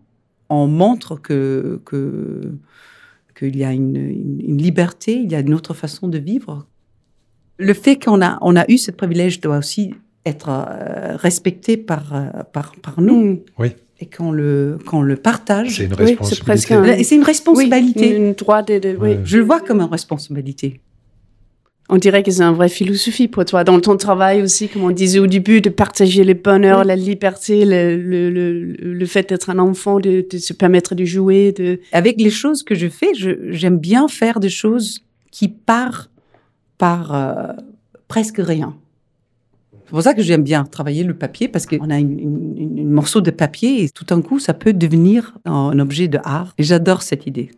on 0.50 0.66
montre 0.66 1.16
que, 1.16 1.81
que, 1.85 2.54
qu'il 3.38 3.57
y 3.57 3.64
a 3.64 3.73
une, 3.73 3.97
liberté, 4.59 5.14
il 5.14 5.31
y 5.31 5.35
a 5.35 5.40
une 5.40 5.54
autre 5.54 5.75
façon 5.75 6.09
de 6.09 6.19
vivre. 6.19 6.66
Le 7.57 7.73
fait 7.73 7.97
qu'on 7.97 8.21
a, 8.21 8.38
on 8.43 8.57
a 8.57 8.69
eu 8.71 8.78
ce 8.78 8.90
privilège 8.90 9.40
doit 9.40 9.59
aussi 9.59 9.95
être 10.26 10.49
euh, 10.49 11.16
respecté 11.16 11.76
par, 11.76 12.14
euh, 12.14 12.43
par, 12.52 12.75
par 12.83 13.00
nous 13.00 13.43
Hmm. 13.59 13.64
Et 14.00 14.06
qu'on 14.06 14.32
le, 14.32 14.78
qu'on 14.86 15.02
le 15.02 15.16
partage. 15.16 15.76
C'est 15.76 15.84
une 15.84 15.92
Oui, 15.92 16.16
c'est 16.22 16.42
responsabilité. 16.42 16.74
un- 16.74 17.02
C'est 17.04 17.14
une 17.16 17.22
responsabilité. 17.22 18.10
Oui, 18.10 18.16
une 18.16 18.32
droit 18.32 18.62
de, 18.62 18.78
de-. 18.78 18.96
Ouais. 18.96 19.20
Je 19.24 19.38
le 19.38 19.44
vois 19.44 19.60
comme 19.60 19.80
une 19.80 19.90
responsabilité. 19.90 20.80
On 21.90 21.98
dirait 21.98 22.22
que 22.22 22.30
c'est 22.30 22.42
une 22.42 22.54
vraie 22.54 22.70
philosophie 22.70 23.28
pour 23.28 23.44
toi, 23.44 23.62
dans 23.62 23.78
ton 23.78 23.98
travail 23.98 24.40
aussi, 24.40 24.68
comme 24.68 24.84
on 24.84 24.90
disait 24.90 25.18
au 25.18 25.26
début, 25.26 25.60
de 25.60 25.68
partager 25.68 26.24
le 26.24 26.32
bonheur, 26.32 26.80
Oui. 26.80 26.86
la 26.86 26.96
liberté, 26.96 27.66
le, 27.66 27.96
le, 27.98 28.30
le, 28.30 28.72
le 28.72 29.06
fait 29.06 29.28
d'être 29.28 29.50
un 29.50 29.58
enfant, 29.58 30.00
de, 30.00 30.24
de 30.28 30.38
se 30.38 30.54
permettre 30.54 30.94
de 30.94 31.04
jouer, 31.04 31.52
de... 31.52 31.80
avec 31.92 32.18
les 32.20 32.30
choses 32.30 32.62
que 32.62 32.74
je 32.74 32.88
fais, 32.88 33.10
j'aime 33.14 33.76
bien 33.78 34.08
faire 34.08 34.40
des 34.40 34.48
choses 34.48 35.04
qui 35.30 35.48
partent 35.48 36.10
par 36.78 37.14
euh, 37.14 37.52
presque 38.08 38.38
rien. 38.38 38.74
C'est 39.86 39.90
pour 39.90 40.02
ça 40.02 40.14
que 40.14 40.22
j'aime 40.22 40.42
bien 40.42 40.64
travailler 40.64 41.04
le 41.04 41.14
papier 41.14 41.46
parce 41.48 41.66
qu'on 41.66 41.90
a 41.90 41.98
une, 41.98 42.18
une- 42.18 42.78
une- 42.78 42.90
morceau 42.90 43.20
de 43.20 43.30
papier 43.30 43.84
et 43.84 43.90
tout 43.90 44.04
d'un 44.04 44.22
coup, 44.22 44.38
ça 44.38 44.54
peut 44.54 44.72
devenir 44.72 45.34
un 45.44 45.78
objet 45.78 46.08
de 46.08 46.18
art. 46.24 46.54
Et 46.58 46.62
j'adore 46.62 47.02
cette 47.02 47.26
idée. 47.26 47.50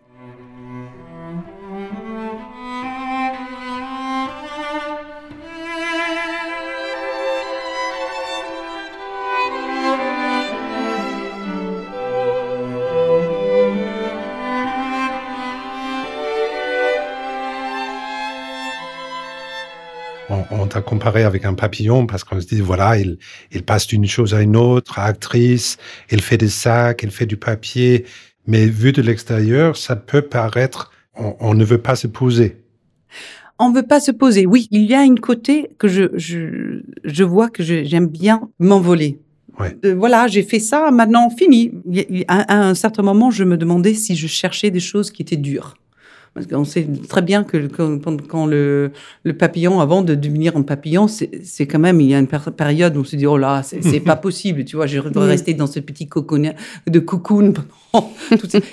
Comparé 21.07 21.23
avec 21.23 21.45
un 21.45 21.55
papillon 21.55 22.05
parce 22.05 22.25
qu'on 22.25 22.41
se 22.41 22.47
dit, 22.47 22.61
voilà, 22.61 22.99
il, 22.99 23.19
il 23.53 23.63
passe 23.63 23.87
d'une 23.87 24.07
chose 24.07 24.35
à 24.35 24.43
une 24.43 24.57
autre, 24.57 24.99
actrice, 24.99 25.77
il 26.11 26.21
fait 26.21 26.37
des 26.37 26.49
sacs, 26.49 27.05
il 27.05 27.13
fait 27.13 27.27
du 27.27 27.37
papier. 27.37 28.05
Mais 28.49 28.67
vu 28.67 28.91
de 28.91 29.03
l'extérieur, 29.03 29.77
ça 29.77 29.95
peut 29.95 30.23
paraître, 30.23 30.91
on, 31.15 31.37
on 31.39 31.55
ne 31.55 31.65
veut 31.65 31.79
pas 31.79 31.95
se 31.95 32.09
poser. 32.09 32.57
On 33.61 33.71
veut 33.71 33.87
pas 33.87 34.01
se 34.01 34.11
poser. 34.11 34.47
Oui, 34.47 34.67
il 34.73 34.83
y 34.83 34.95
a 34.95 35.05
une 35.05 35.21
côté 35.21 35.71
que 35.79 35.87
je, 35.87 36.11
je, 36.15 36.83
je 37.05 37.25
vois 37.25 37.51
que 37.51 37.63
j'aime 37.63 38.09
bien 38.09 38.41
m'envoler. 38.59 39.21
Ouais. 39.61 39.77
Euh, 39.85 39.95
voilà, 39.95 40.27
j'ai 40.27 40.43
fait 40.43 40.59
ça, 40.59 40.91
maintenant 40.91 41.31
fini. 41.31 41.71
À 42.27 42.69
un 42.69 42.75
certain 42.75 43.03
moment, 43.05 43.31
je 43.31 43.45
me 43.45 43.57
demandais 43.57 43.95
si 43.95 44.17
je 44.17 44.27
cherchais 44.27 44.73
des 44.73 44.81
choses 44.81 45.13
qui 45.13 45.23
étaient 45.23 45.37
dures. 45.37 45.77
Parce 46.37 46.47
qu'on 46.49 46.65
sait 46.67 46.87
très 47.09 47.23
bien 47.23 47.45
que 47.45 47.57
quand, 48.29 48.45
le, 48.45 48.93
le 49.25 49.33
papillon, 49.39 49.81
avant 49.81 50.03
de 50.03 50.15
devenir 50.15 50.55
un 50.55 50.61
papillon, 50.61 51.09
c'est 51.09 51.67
quand 51.67 51.79
même, 51.79 51.99
il 52.03 52.09
y 52.11 52.15
a 52.15 52.19
une 52.19 52.27
péri- 52.27 52.51
période 52.55 52.95
où 52.95 53.01
on 53.01 53.05
se 53.05 53.17
dit, 53.17 53.27
oh 53.27 53.39
là, 53.39 53.63
c'est 53.63 54.01
pas 54.01 54.17
possible, 54.29 54.67
tu 54.67 54.77
vois, 54.77 54.87
je 54.87 55.01
dois 55.01 55.23
Oui. 55.25 55.31
rester 55.31 55.55
dans 55.55 55.67
ce 55.67 55.81
petit 55.81 56.07
cocoon 56.09 56.53
de 56.87 56.99
cocoon. 56.99 57.55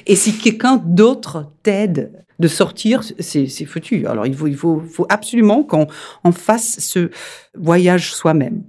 Et 0.07 0.17
si 0.17 0.37
quelqu'un 0.37 0.75
d'autre 0.85 1.53
t'aide 1.63 2.11
de 2.37 2.49
sortir, 2.49 3.01
c'est 3.19 3.47
foutu. 3.65 4.07
Alors, 4.07 4.25
il 4.27 4.35
faut, 4.35 4.47
il 4.47 4.57
faut, 4.57 4.81
faut 4.81 5.05
absolument 5.07 5.63
qu'on 5.63 5.87
on 6.25 6.33
fasse 6.33 6.79
ce 6.81 7.11
voyage 7.57 8.13
soi-même. 8.13 8.63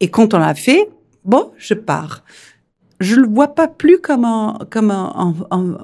Et 0.00 0.08
quand 0.10 0.34
on 0.34 0.38
l'a 0.38 0.54
fait, 0.54 0.86
bon, 1.24 1.52
je 1.56 1.72
pars. 1.72 2.24
Je 2.98 3.16
le 3.16 3.26
vois 3.26 3.54
pas 3.54 3.66
plus 3.68 3.98
comme 3.98 4.26
un, 4.26 4.58
comme 4.68 4.90
un, 4.90 5.10
un- 5.16 5.56
un- 5.56 5.78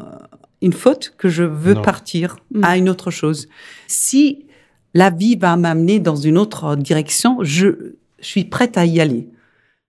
une 0.66 0.72
faute 0.84 1.14
que 1.16 1.28
je 1.28 1.44
veux 1.44 1.74
Non. 1.74 1.82
partir 1.82 2.36
Mm. 2.52 2.64
à 2.64 2.76
une 2.76 2.88
autre 2.88 3.10
chose. 3.10 3.48
Si 3.86 4.44
la 4.94 5.10
vie 5.10 5.36
va 5.36 5.56
m'amener 5.56 5.98
dans 6.00 6.16
une 6.16 6.38
autre 6.38 6.76
direction, 6.76 7.38
je, 7.42 7.66
je 8.20 8.26
suis 8.26 8.44
prête 8.44 8.76
à 8.76 8.84
y 8.84 9.00
aller. 9.00 9.28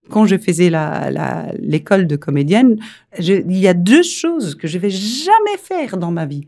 Quand 0.10 0.25
je 0.25 0.38
faisais 0.38 0.69
la- 0.69 1.12
la- 1.12 1.51
l'école 1.60 2.07
de 2.07 2.15
comédienne, 2.15 2.77
je- 3.19 3.34
il 3.55 3.57
y 3.57 3.67
a 3.67 3.74
deux 3.74 4.03
choses 4.03 4.55
que 4.55 4.67
je 4.67 4.77
vais 4.79 4.89
jamais 4.89 5.57
faire 5.62 5.98
dans 5.98 6.12
ma 6.12 6.25
vie. 6.25 6.46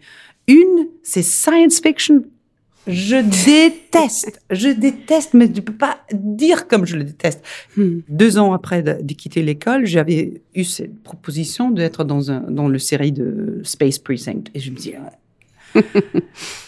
Une, 0.48 0.88
c'est 1.03 1.21
science 1.24 1.79
fiction. 1.81 2.24
Je 2.88 3.17
déteste, 3.17 4.41
je 4.50 4.69
déteste, 4.69 5.33
mais 5.33 5.51
tu 5.51 5.62
peux 5.62 5.74
pas 5.74 6.00
dire 6.13 6.67
comme 6.67 6.86
je 6.86 6.95
le 6.95 7.03
déteste. 7.03 7.43
Hmm. 7.77 8.00
Deux 8.07 8.38
ans 8.38 8.53
après 8.53 8.81
de, 8.81 8.98
de 9.01 9.13
quitter 9.13 9.41
l'école, 9.41 9.86
j'avais 9.86 10.41
eu 10.55 10.63
cette 10.63 11.03
proposition 11.03 11.71
d'être 11.71 12.03
dans, 12.03 12.31
un, 12.31 12.39
dans 12.50 12.67
le 12.67 12.79
série 12.79 13.12
de 13.12 13.62
Space 13.63 14.00
Precinct. 14.00 14.43
Et 14.53 14.59
je 14.59 14.71
me 14.71 14.75
dis, 14.75 14.93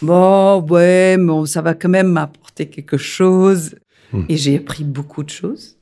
bon, 0.01 0.61
ouais, 0.69 1.17
bon, 1.17 1.45
ça 1.45 1.61
va 1.61 1.73
quand 1.73 1.89
même 1.89 2.09
m'apporter 2.09 2.67
quelque 2.67 2.97
chose. 2.97 3.75
Hmm. 4.13 4.23
Et 4.29 4.37
j'ai 4.37 4.57
appris 4.57 4.83
beaucoup 4.83 5.23
de 5.23 5.29
choses. 5.29 5.77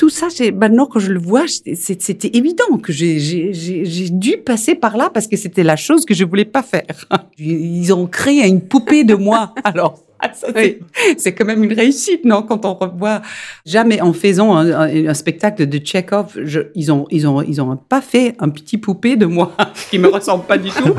Tout 0.00 0.08
ça, 0.08 0.28
maintenant 0.54 0.86
que 0.86 0.98
je 0.98 1.12
le 1.12 1.20
vois, 1.20 1.44
c'était 1.46 2.30
évident 2.34 2.78
que 2.82 2.90
j'ai- 2.90 4.08
dû 4.10 4.38
passer 4.38 4.74
par 4.74 4.96
là 4.96 5.10
parce 5.12 5.26
que 5.26 5.36
c'était 5.36 5.62
la 5.62 5.76
chose 5.76 6.06
que 6.06 6.14
je 6.14 6.24
voulais 6.24 6.46
pas 6.46 6.62
faire. 6.62 6.86
Ils 7.38 7.92
ont 7.92 8.06
créé 8.06 8.46
une 8.48 8.62
poupée 8.62 9.04
de 9.04 9.14
moi. 9.14 9.54
Alors, 9.62 9.98
c'est- 10.32 10.78
c'est 11.18 11.34
quand 11.34 11.44
même 11.44 11.62
une 11.62 11.74
réussite, 11.74 12.24
non 12.24 12.40
Quand 12.42 12.64
on 12.64 12.72
revoit, 12.72 13.20
jamais 13.66 14.00
en 14.00 14.14
faisant 14.14 14.56
un, 14.56 14.70
un- 14.72 15.06
un 15.08 15.14
spectacle 15.14 15.66
de 15.66 15.76
Tchekhov, 15.76 16.28
je- 16.44 16.60
ils 16.74 16.90
ont 16.90 17.04
ils 17.10 17.26
ont 17.28 17.42
ils 17.42 17.60
ont 17.60 17.76
pas 17.76 18.00
fait 18.00 18.34
un 18.38 18.48
petit 18.48 18.78
poupée 18.78 19.16
de 19.16 19.26
moi 19.26 19.52
qui 19.90 19.98
me 19.98 20.08
ressemble 20.08 20.44
pas 20.44 20.56
du 20.56 20.70
tout. 20.70 20.94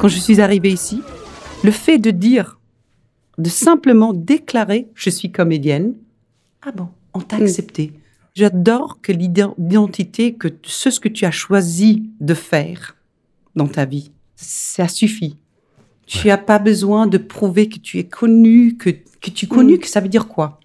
Quand 0.00 0.08
je 0.08 0.18
suis 0.18 0.40
arrivée 0.40 0.72
ici, 0.72 1.02
le 1.62 1.70
fait 1.70 1.98
de 1.98 2.10
dire, 2.10 2.58
de 3.38 3.48
simplement 3.48 4.12
déclarer 4.12 4.88
je 4.94 5.10
suis 5.10 5.30
comédienne, 5.30 5.94
ah 6.62 6.72
bon, 6.72 6.88
on 7.14 7.20
t'a 7.20 7.38
Mm. 7.38 7.42
accepté. 7.42 7.92
J'adore 8.34 9.00
que 9.02 9.12
l'ident- 9.12 9.54
l'identité, 9.58 10.34
que 10.34 10.48
ce 10.62 11.00
que 11.00 11.08
tu 11.08 11.24
as 11.24 11.30
choisi 11.30 12.04
de 12.20 12.34
faire 12.34 12.96
dans 13.56 13.66
ta 13.66 13.84
vie, 13.84 14.10
ça 14.36 14.88
suffit. 14.88 15.36
Tu 16.06 16.28
n'as 16.28 16.38
pas 16.38 16.58
besoin 16.58 17.06
de 17.06 17.18
prouver 17.18 17.68
que 17.68 17.78
tu 17.78 17.98
es 17.98 18.04
connu, 18.04 18.76
que, 18.76 18.90
que 18.90 19.30
tu 19.30 19.44
es 19.44 19.48
connu, 19.48 19.74
Mm. 19.74 19.78
que 19.78 19.88
ça 19.88 20.00
veut 20.00 20.08
dire 20.08 20.28
quoi? 20.28 20.59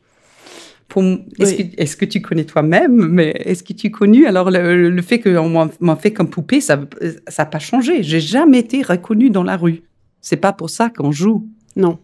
Est-ce 0.96 1.56
Oui. 1.56 1.70
que, 1.72 1.82
est-ce 1.82 1.98
que 1.98 2.06
tu 2.06 2.22
connais 2.22 2.46
toi-même 2.46 2.96
Mais 3.10 3.32
est-ce 3.44 3.64
que 3.64 3.74
tu 3.74 3.88
es 3.88 3.92
connu? 3.92 4.28
Alors, 4.28 4.50
le, 4.52 4.90
le 4.90 5.02
fait 5.02 5.20
qu'on 5.20 5.50
m'a- 5.50 5.70
m'a 5.80 5.96
fait 5.96 6.14
comme 6.14 6.30
poupée, 6.30 6.62
ça 6.62 6.78
n'a 7.38 7.46
pas 7.46 7.60
changé. 7.60 8.04
J'ai 8.04 8.20
jamais 8.22 8.60
été 8.60 8.82
reconnue 8.82 9.30
dans 9.30 9.44
la 9.44 9.58
rue. 9.58 9.82
C'est 10.22 10.38
pas 10.38 10.54
pour 10.54 10.70
ça 10.70 10.90
qu'on 10.90 11.12
joue. 11.12 11.48
Non. 11.76 12.00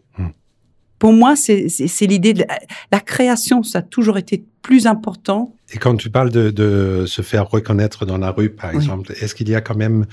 Pour 0.99 1.13
moi, 1.13 1.35
c'est 1.35 1.67
c'est- 1.69 1.87
c'est 1.87 2.05
l'idée 2.05 2.33
de 2.33 2.39
la, 2.47 2.59
la 2.91 2.99
création. 2.99 3.63
Ça 3.63 3.79
a 3.79 3.81
toujours 3.81 4.17
été 4.19 4.43
plus 4.61 4.85
important. 4.85 5.55
Et 5.73 5.77
quand 5.77 5.95
tu 5.95 6.09
parles 6.11 6.29
de, 6.29 6.51
de 6.51 7.05
se 7.07 7.21
faire 7.23 7.49
reconnaître 7.49 8.05
dans 8.05 8.19
la 8.19 8.29
rue, 8.29 8.49
par 8.51 8.69
Oui. 8.71 8.75
exemple, 8.75 9.11
est-ce 9.19 9.33
qu'il 9.33 9.49
y 9.49 9.55
a 9.55 9.61
quand 9.61 9.75
même 9.75 10.05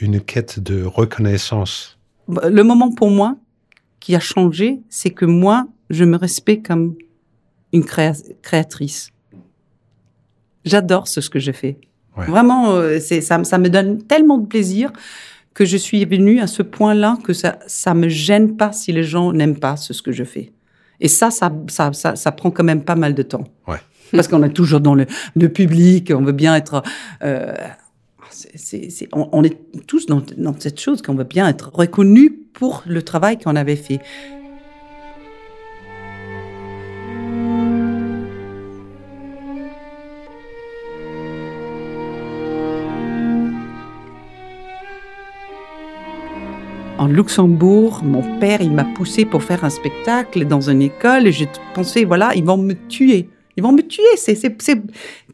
une 0.00 0.20
quête 0.22 0.58
de 0.60 0.84
reconnaissance? 0.84 1.98
Le 2.28 2.62
moment 2.62 2.92
pour 2.92 3.10
moi 3.10 3.36
qui 4.00 4.14
a 4.14 4.20
changé, 4.20 4.80
c'est 4.88 5.10
que 5.10 5.26
moi, 5.26 5.66
je 5.90 6.04
me 6.04 6.16
respecte 6.16 6.66
comme 6.66 6.94
une 7.72 7.84
créa- 7.84 8.12
créatrice. 8.42 9.10
J'adore 10.64 11.08
ce 11.08 11.20
que 11.28 11.38
je 11.38 11.52
fais. 11.52 11.78
Ouais. 12.16 12.26
Vraiment, 12.26 12.72
euh, 12.72 13.00
ça, 13.00 13.42
ça 13.42 13.58
me 13.58 13.68
donne 13.68 14.02
tellement 14.02 14.38
de 14.38 14.46
plaisir 14.46 14.92
que 15.54 15.64
je 15.64 15.76
suis 15.76 16.04
venue 16.04 16.40
à 16.40 16.46
ce 16.46 16.62
point-là 16.62 17.18
que 17.24 17.32
ça 17.32 17.58
ça 17.66 17.94
me 17.94 18.08
gêne 18.08 18.56
pas 18.56 18.72
si 18.72 18.92
les 18.92 19.02
gens 19.02 19.32
n'aiment 19.32 19.58
pas 19.58 19.76
ce, 19.76 19.92
ce 19.92 20.02
que 20.02 20.12
je 20.12 20.24
fais. 20.24 20.52
Et 21.00 21.08
ça, 21.08 21.30
ça, 21.30 21.52
ça, 21.68 21.92
ça, 21.92 22.14
ça 22.16 22.32
prend 22.32 22.50
quand 22.50 22.64
même 22.64 22.84
pas 22.84 22.94
mal 22.94 23.14
de 23.14 23.22
temps. 23.22 23.44
Ouais. 23.66 23.78
Parce 24.12 24.28
qu'on 24.28 24.42
est 24.42 24.50
toujours 24.52 24.80
dans 24.80 24.94
le, 24.94 25.06
le 25.34 25.48
public, 25.48 26.12
on 26.14 26.22
veut 26.22 26.32
bien 26.32 26.54
être. 26.54 26.82
euh, 27.24 27.54
on 29.12 29.42
est 29.44 29.56
tous 29.86 30.06
dans, 30.06 30.22
dans 30.38 30.54
cette 30.58 30.80
chose 30.80 31.02
qu'on 31.02 31.14
veut 31.14 31.24
bien 31.24 31.48
être 31.48 31.70
reconnu 31.74 32.30
pour 32.52 32.82
le 32.86 33.02
travail 33.02 33.38
qu'on 33.38 33.56
avait 33.56 33.76
fait. 33.76 34.00
En 46.98 47.06
Luxembourg, 47.08 48.02
mon 48.04 48.22
père, 48.38 48.60
il 48.60 48.70
m'a 48.70 48.84
poussé 48.84 49.24
pour 49.24 49.42
faire 49.42 49.64
un 49.64 49.70
spectacle 49.70 50.46
dans 50.46 50.70
une 50.70 50.82
école 50.82 51.26
et 51.26 51.32
j'ai 51.32 51.48
pensé, 51.74 52.04
voilà, 52.04 52.32
ils 52.34 52.44
vont 52.44 52.58
me 52.58 52.74
tuer. 52.88 53.28
Ils 53.56 53.62
vont 53.62 53.72
me 53.72 53.82
tuer. 53.82 54.02
C'est, 54.16 54.34
c'est, 54.34 54.54
c'est... 54.62 54.80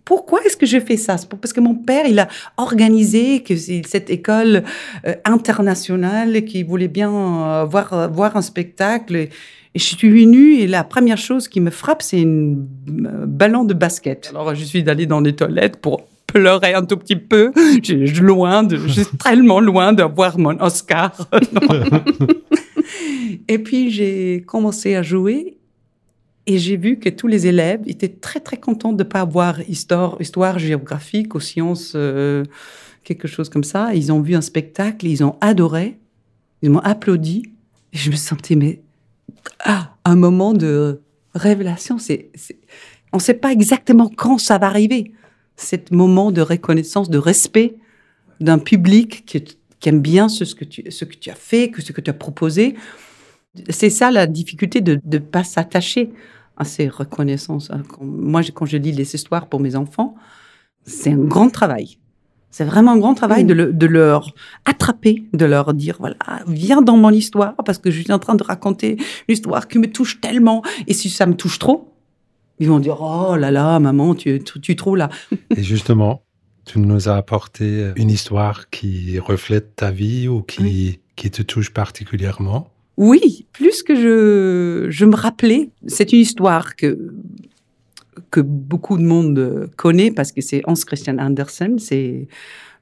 Pourquoi 0.05 0.41
est-ce 0.45 0.57
que 0.57 0.65
je 0.65 0.81
fais 0.81 0.97
ça? 0.97 1.19
C'est 1.19 1.29
parce 1.29 1.53
que 1.53 1.61
mon 1.61 1.75
père, 1.75 2.07
il 2.07 2.19
a 2.19 2.29
organisé 2.57 3.43
que 3.43 3.55
cette 3.57 4.09
école 4.09 4.65
euh, 5.07 5.15
internationale 5.27 6.45
qui 6.45 6.63
voulait 6.63 6.89
bien 6.89 7.13
euh, 7.13 7.65
voir, 7.65 7.93
euh, 7.93 8.09
voir 8.09 8.37
un 8.37 8.43
spectacle. 8.43 9.17
Et 9.17 9.31
je 9.75 9.85
suis 9.85 10.09
venue 10.09 10.55
et 10.55 10.67
la 10.67 10.85
première 10.85 11.19
chose 11.19 11.49
qui 11.49 11.61
me 11.61 11.71
frappe, 11.71 12.01
c'est 12.01 12.23
un 12.23 12.55
ballon 13.27 13.65
de 13.65 13.75
basket. 13.75 14.31
Alors 14.31 14.55
je 14.55 14.65
suis 14.65 14.89
allée 14.89 15.07
dans 15.07 15.21
les 15.21 15.37
toilettes 15.37 15.77
pour 15.77 16.01
pleurer 16.29 16.75
un 16.75 16.85
tout 16.85 16.97
petit 16.97 17.17
peu. 17.17 17.51
Je 17.57 18.07
suis 18.07 18.21
loin 18.21 18.63
de, 18.63 18.77
je 18.77 19.03
suis 19.03 19.17
tellement 19.19 19.61
loin 19.61 19.93
d'avoir 19.93 20.39
mon 20.39 20.59
Oscar. 20.61 21.13
et 23.49 23.59
puis 23.59 23.91
j'ai 23.91 24.43
commencé 24.47 24.95
à 24.95 25.03
jouer 25.03 25.57
et 26.47 26.59
j'ai 26.59 26.77
vu 26.77 26.99
que 26.99 27.09
tous 27.09 27.27
les 27.27 27.47
élèves 27.47 27.81
étaient 27.87 28.09
très 28.09 28.41
très 28.41 28.57
contents 28.57 28.93
de 28.93 29.03
pas 29.03 29.21
avoir 29.21 29.61
histoire, 29.69 30.17
histoire 30.21 30.59
géographique 30.59 31.35
ou 31.35 31.41
sciences, 31.41 31.93
euh, 31.95 32.45
quelque 33.05 33.29
chose 33.29 33.49
comme 33.49 33.65
ça. 33.65 33.95
Ils 33.95 34.13
ont 34.13 34.21
vu 34.21 34.35
un 34.35 34.41
spectacle, 34.41 35.07
ils 35.07 35.25
ont 35.25 35.37
adoré, 35.41 35.99
ils 36.63 36.71
m'ont 36.71 36.79
applaudi 36.81 37.51
et 37.93 37.99
je 37.99 38.11
me 38.11 38.17
sentais 38.17 38.55
mais 38.55 38.81
ah, 39.65 39.95
un 40.05 40.17
moment 40.17 40.53
de 40.53 41.01
révélation. 41.35 41.99
C'est- 41.99 42.31
on 43.13 43.17
ne 43.17 43.23
sait 43.23 43.35
pas 43.35 43.53
exactement 43.53 44.11
quand 44.15 44.39
ça 44.39 44.59
va 44.59 44.67
arriver. 44.67 45.13
Cet 45.61 45.91
moment 45.91 46.31
de 46.33 46.41
reconnaissance, 46.41 47.11
de 47.11 47.19
respect 47.19 47.75
d'un 48.41 48.59
public 48.59 49.25
qui, 49.27 49.43
qui 49.81 49.89
aime 49.89 50.01
bien 50.01 50.29
ce, 50.29 50.45
ce 50.45 50.55
que 50.55 50.65
tu, 50.65 50.85
ce 50.91 51.05
que 51.05 51.17
tu 51.17 51.31
as 51.31 51.35
fait, 51.35 51.71
que 51.71 51.83
ce 51.83 51.93
que 51.93 52.01
tu 52.01 52.11
as 52.11 52.15
proposé. 52.15 52.77
C'est 53.69 53.91
ça 53.91 54.11
la 54.13 54.27
difficulté 54.27 54.81
de 54.81 55.01
ne 55.05 55.19
pas 55.19 55.43
s'attacher 55.43 56.11
à 56.57 56.65
ces 56.65 56.89
reconnaissances. 56.89 57.71
Quand- 57.89 58.05
Moi, 58.05 58.43
quand 58.55 58.67
je 58.67 58.77
lis 58.77 58.93
les 58.93 59.15
histoires 59.17 59.49
pour 59.49 59.59
mes 59.61 59.75
enfants, 59.75 60.15
c'est 60.85 61.11
un 61.11 61.19
grand 61.19 61.51
travail. 61.51 61.99
C'est 62.51 62.65
vraiment 62.65 62.93
un 62.93 62.99
grand 62.99 63.15
travail 63.15 63.45
de, 63.45 63.53
le- 63.53 63.73
de 63.73 63.87
leur 63.87 64.33
attraper, 64.65 65.25
de 65.33 65.45
leur 65.45 65.75
dire, 65.75 65.97
voilà, 65.99 66.17
viens 66.47 66.83
dans 66.83 66.97
mon 66.97 67.11
histoire, 67.11 67.55
parce 67.67 67.79
que 67.79 67.91
je 67.91 68.01
suis 68.01 68.13
en 68.13 68.19
train 68.21 68.37
de 68.37 68.45
raconter 68.45 68.93
une 69.29 69.33
histoire 69.35 69.67
qui 69.69 69.79
me 69.81 69.91
touche 69.91 70.21
tellement. 70.21 70.63
Et 70.87 70.95
si 70.95 71.11
ça 71.11 71.27
me 71.27 71.35
touche 71.35 71.59
trop, 71.59 71.93
ils 72.61 72.69
vont 72.69 72.79
dire, 72.81 72.99
oh 73.01 73.37
là 73.37 73.51
là, 73.51 73.79
maman, 73.81 74.15
tu, 74.15 74.39
tu, 74.41 74.61
tu 74.61 74.77
trop 74.77 74.97
là. 74.97 75.09
Et 75.57 75.63
justement, 75.63 76.23
tu 76.65 76.79
nous 76.81 77.09
as 77.09 77.17
apporté 77.17 77.91
une 77.97 78.11
histoire 78.11 78.69
qui 78.71 79.19
reflète 79.19 79.77
ta 79.77 79.91
vie 79.91 80.29
ou 80.29 80.43
qui, 80.43 81.01
qui 81.17 81.31
te 81.31 81.43
touche 81.43 81.71
particulièrement. 81.73 82.71
Oui, 82.97 83.47
plus 83.53 83.83
que 83.83 83.95
je, 83.95 84.87
je 84.91 85.05
me 85.05 85.15
rappelais, 85.15 85.71
c'est 85.87 86.13
une 86.13 86.19
histoire 86.19 86.75
que, 86.75 87.15
que 88.31 88.41
beaucoup 88.41 88.99
de 88.99 89.05
monde 89.05 89.71
connaît 89.77 90.11
parce 90.11 90.33
que 90.33 90.41
c'est 90.41 90.63
Hans 90.67 90.75
Christian 90.75 91.19
Andersen, 91.19 91.79
c'est 91.79 92.27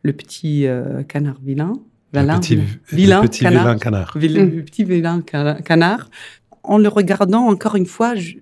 le 0.02 0.12
petit 0.12 0.66
euh, 0.66 1.02
canard 1.02 1.38
vilain. 1.44 1.74
Le 2.12 2.20
Vilain, 2.20 2.38
petit, 2.40 2.58
vilain 2.92 3.20
le 3.22 3.28
petit 3.28 3.42
canard. 3.42 3.62
vilain 3.64 3.78
canard. 3.78 4.12
Vil- 4.16 4.56
le 4.56 4.62
petit 4.64 4.84
vilain 4.84 5.20
cana- 5.20 5.60
canard. 5.60 6.08
En 6.62 6.78
le 6.78 6.88
regardant 6.88 7.46
encore 7.46 7.76
une 7.76 7.84
fois, 7.86 8.14
je- 8.14 8.36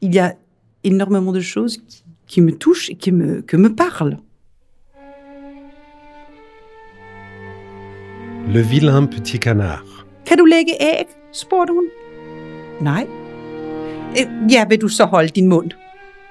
il 0.00 0.14
y 0.14 0.18
a 0.18 0.32
énormément 0.84 1.32
de 1.32 1.40
choses 1.40 1.76
qui, 1.88 2.02
qui 2.28 2.40
me 2.40 2.52
touchent 2.52 2.90
et 2.90 2.96
qui 2.96 3.12
me, 3.12 3.42
que 3.42 3.56
me 3.56 3.68
parlent. 3.68 4.18
Le 8.48 8.60
vilain 8.62 9.06
petit 9.06 9.38
canard. 9.38 9.84
Kan 10.26 10.38
du 10.38 10.44
lægge 10.44 10.72
æg? 10.80 11.06
spurgte 11.32 11.72
hun. 11.72 11.84
Nej. 12.80 13.06
"Øh, 14.18 14.52
Ja, 14.52 14.64
vil 14.68 14.80
du 14.80 14.88
så 14.88 15.04
holde 15.04 15.28
din 15.28 15.48
mund? 15.48 15.70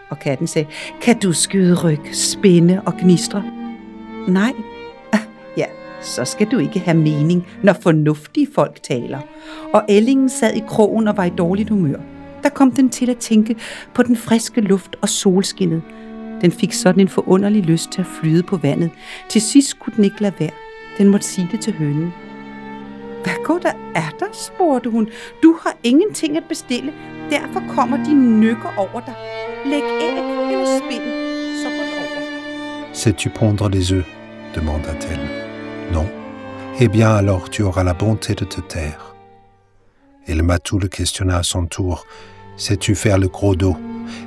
Og 0.10 0.20
katten 0.20 0.48
sagde, 0.48 0.68
kan 1.02 1.20
du 1.20 1.34
skyde 1.34 1.76
ryg, 1.84 2.00
spænde 2.14 2.82
og 2.86 2.94
gnistre? 2.98 3.44
Nej. 4.28 4.54
"Ah, 5.14 5.20
Ja, 5.58 5.66
så 6.02 6.26
skal 6.26 6.48
du 6.52 6.58
ikke 6.60 6.80
have 6.80 6.98
mening, 6.98 7.48
når 7.64 7.74
fornuftige 7.82 8.48
folk 8.56 8.84
taler. 8.84 9.20
Og 9.74 9.82
Ellingen 9.90 10.30
sad 10.30 10.54
i 10.56 10.64
krogen 10.68 11.08
og 11.08 11.18
var 11.18 11.24
i 11.26 11.30
dårligt 11.30 11.70
humør. 11.70 12.00
Der 12.44 12.50
kom 12.50 12.72
den 12.72 12.90
til 12.90 13.10
at 13.10 13.18
tænke 13.18 13.56
på 13.94 14.04
den 14.04 14.16
friske 14.18 14.62
luft 14.62 14.96
og 15.02 15.10
solskinnet. 15.10 15.82
Den 16.42 16.52
fik 16.52 16.74
sådan 16.74 17.00
en 17.00 17.08
forunderlig 17.08 17.64
lyst 17.64 17.92
til 17.92 18.02
at 18.02 18.08
flyde 18.22 18.44
på 18.44 18.58
vandet. 18.58 18.90
Til 19.30 19.42
sidst 19.42 19.80
kunne 19.80 19.94
den 19.96 20.04
ikke 20.04 20.22
lade 20.22 20.34
være. 20.40 20.50
Den 20.98 21.08
måtte 21.08 21.26
sige 21.26 21.50
det 21.52 21.60
til 21.60 21.74
hønen. 21.74 22.14
Hvad 23.24 23.44
går 23.44 23.58
der 23.58 23.74
er 23.96 24.10
der, 24.20 24.26
spurgte 24.34 24.90
hun. 24.90 25.08
Du 25.44 25.58
har 25.64 25.78
ingenting 25.84 26.38
at 26.38 26.44
bestille. 26.50 26.94
Derfor 27.30 27.64
kommer 27.76 27.98
de 28.04 28.14
nykker 28.14 28.74
over 28.78 29.00
dig. 29.00 29.14
Læg 29.66 29.84
æg 30.02 30.18
eller 30.52 30.66
spind, 30.66 31.04
så 31.62 31.68
går 31.70 31.86
det 31.90 31.98
over. 32.00 32.22
Sais-tu 32.94 33.30
pondre 33.30 33.70
des 33.70 33.92
œufs 33.92 34.06
demanda-t-elle. 34.56 35.30
Non. 35.94 36.08
Eh 36.82 36.90
bien 36.90 37.10
alors 37.10 37.50
tu 37.50 37.64
auras 37.64 37.84
la 37.84 37.94
bonté 37.94 38.34
de 38.34 38.46
te 38.46 38.62
taire. 38.62 39.19
Et 40.30 40.36
le 40.36 40.44
matou 40.44 40.78
le 40.78 40.88
questionna 40.88 41.38
à 41.38 41.44
son 41.44 41.66
tour. 41.66 42.06
Sais-tu 42.56 42.94
faire 42.94 43.18
le 43.18 43.28
gros 43.28 43.56
dos? 43.56 43.76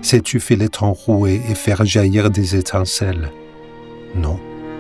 Sais-tu 0.03 0.41
filer 0.41 0.69
ton 0.69 0.93
rouet 0.93 1.41
et 1.49 1.55
faire 1.55 1.85
jaillir 1.85 2.29
des 2.29 2.57
étincelles? 2.57 3.31
Non. 4.17 4.38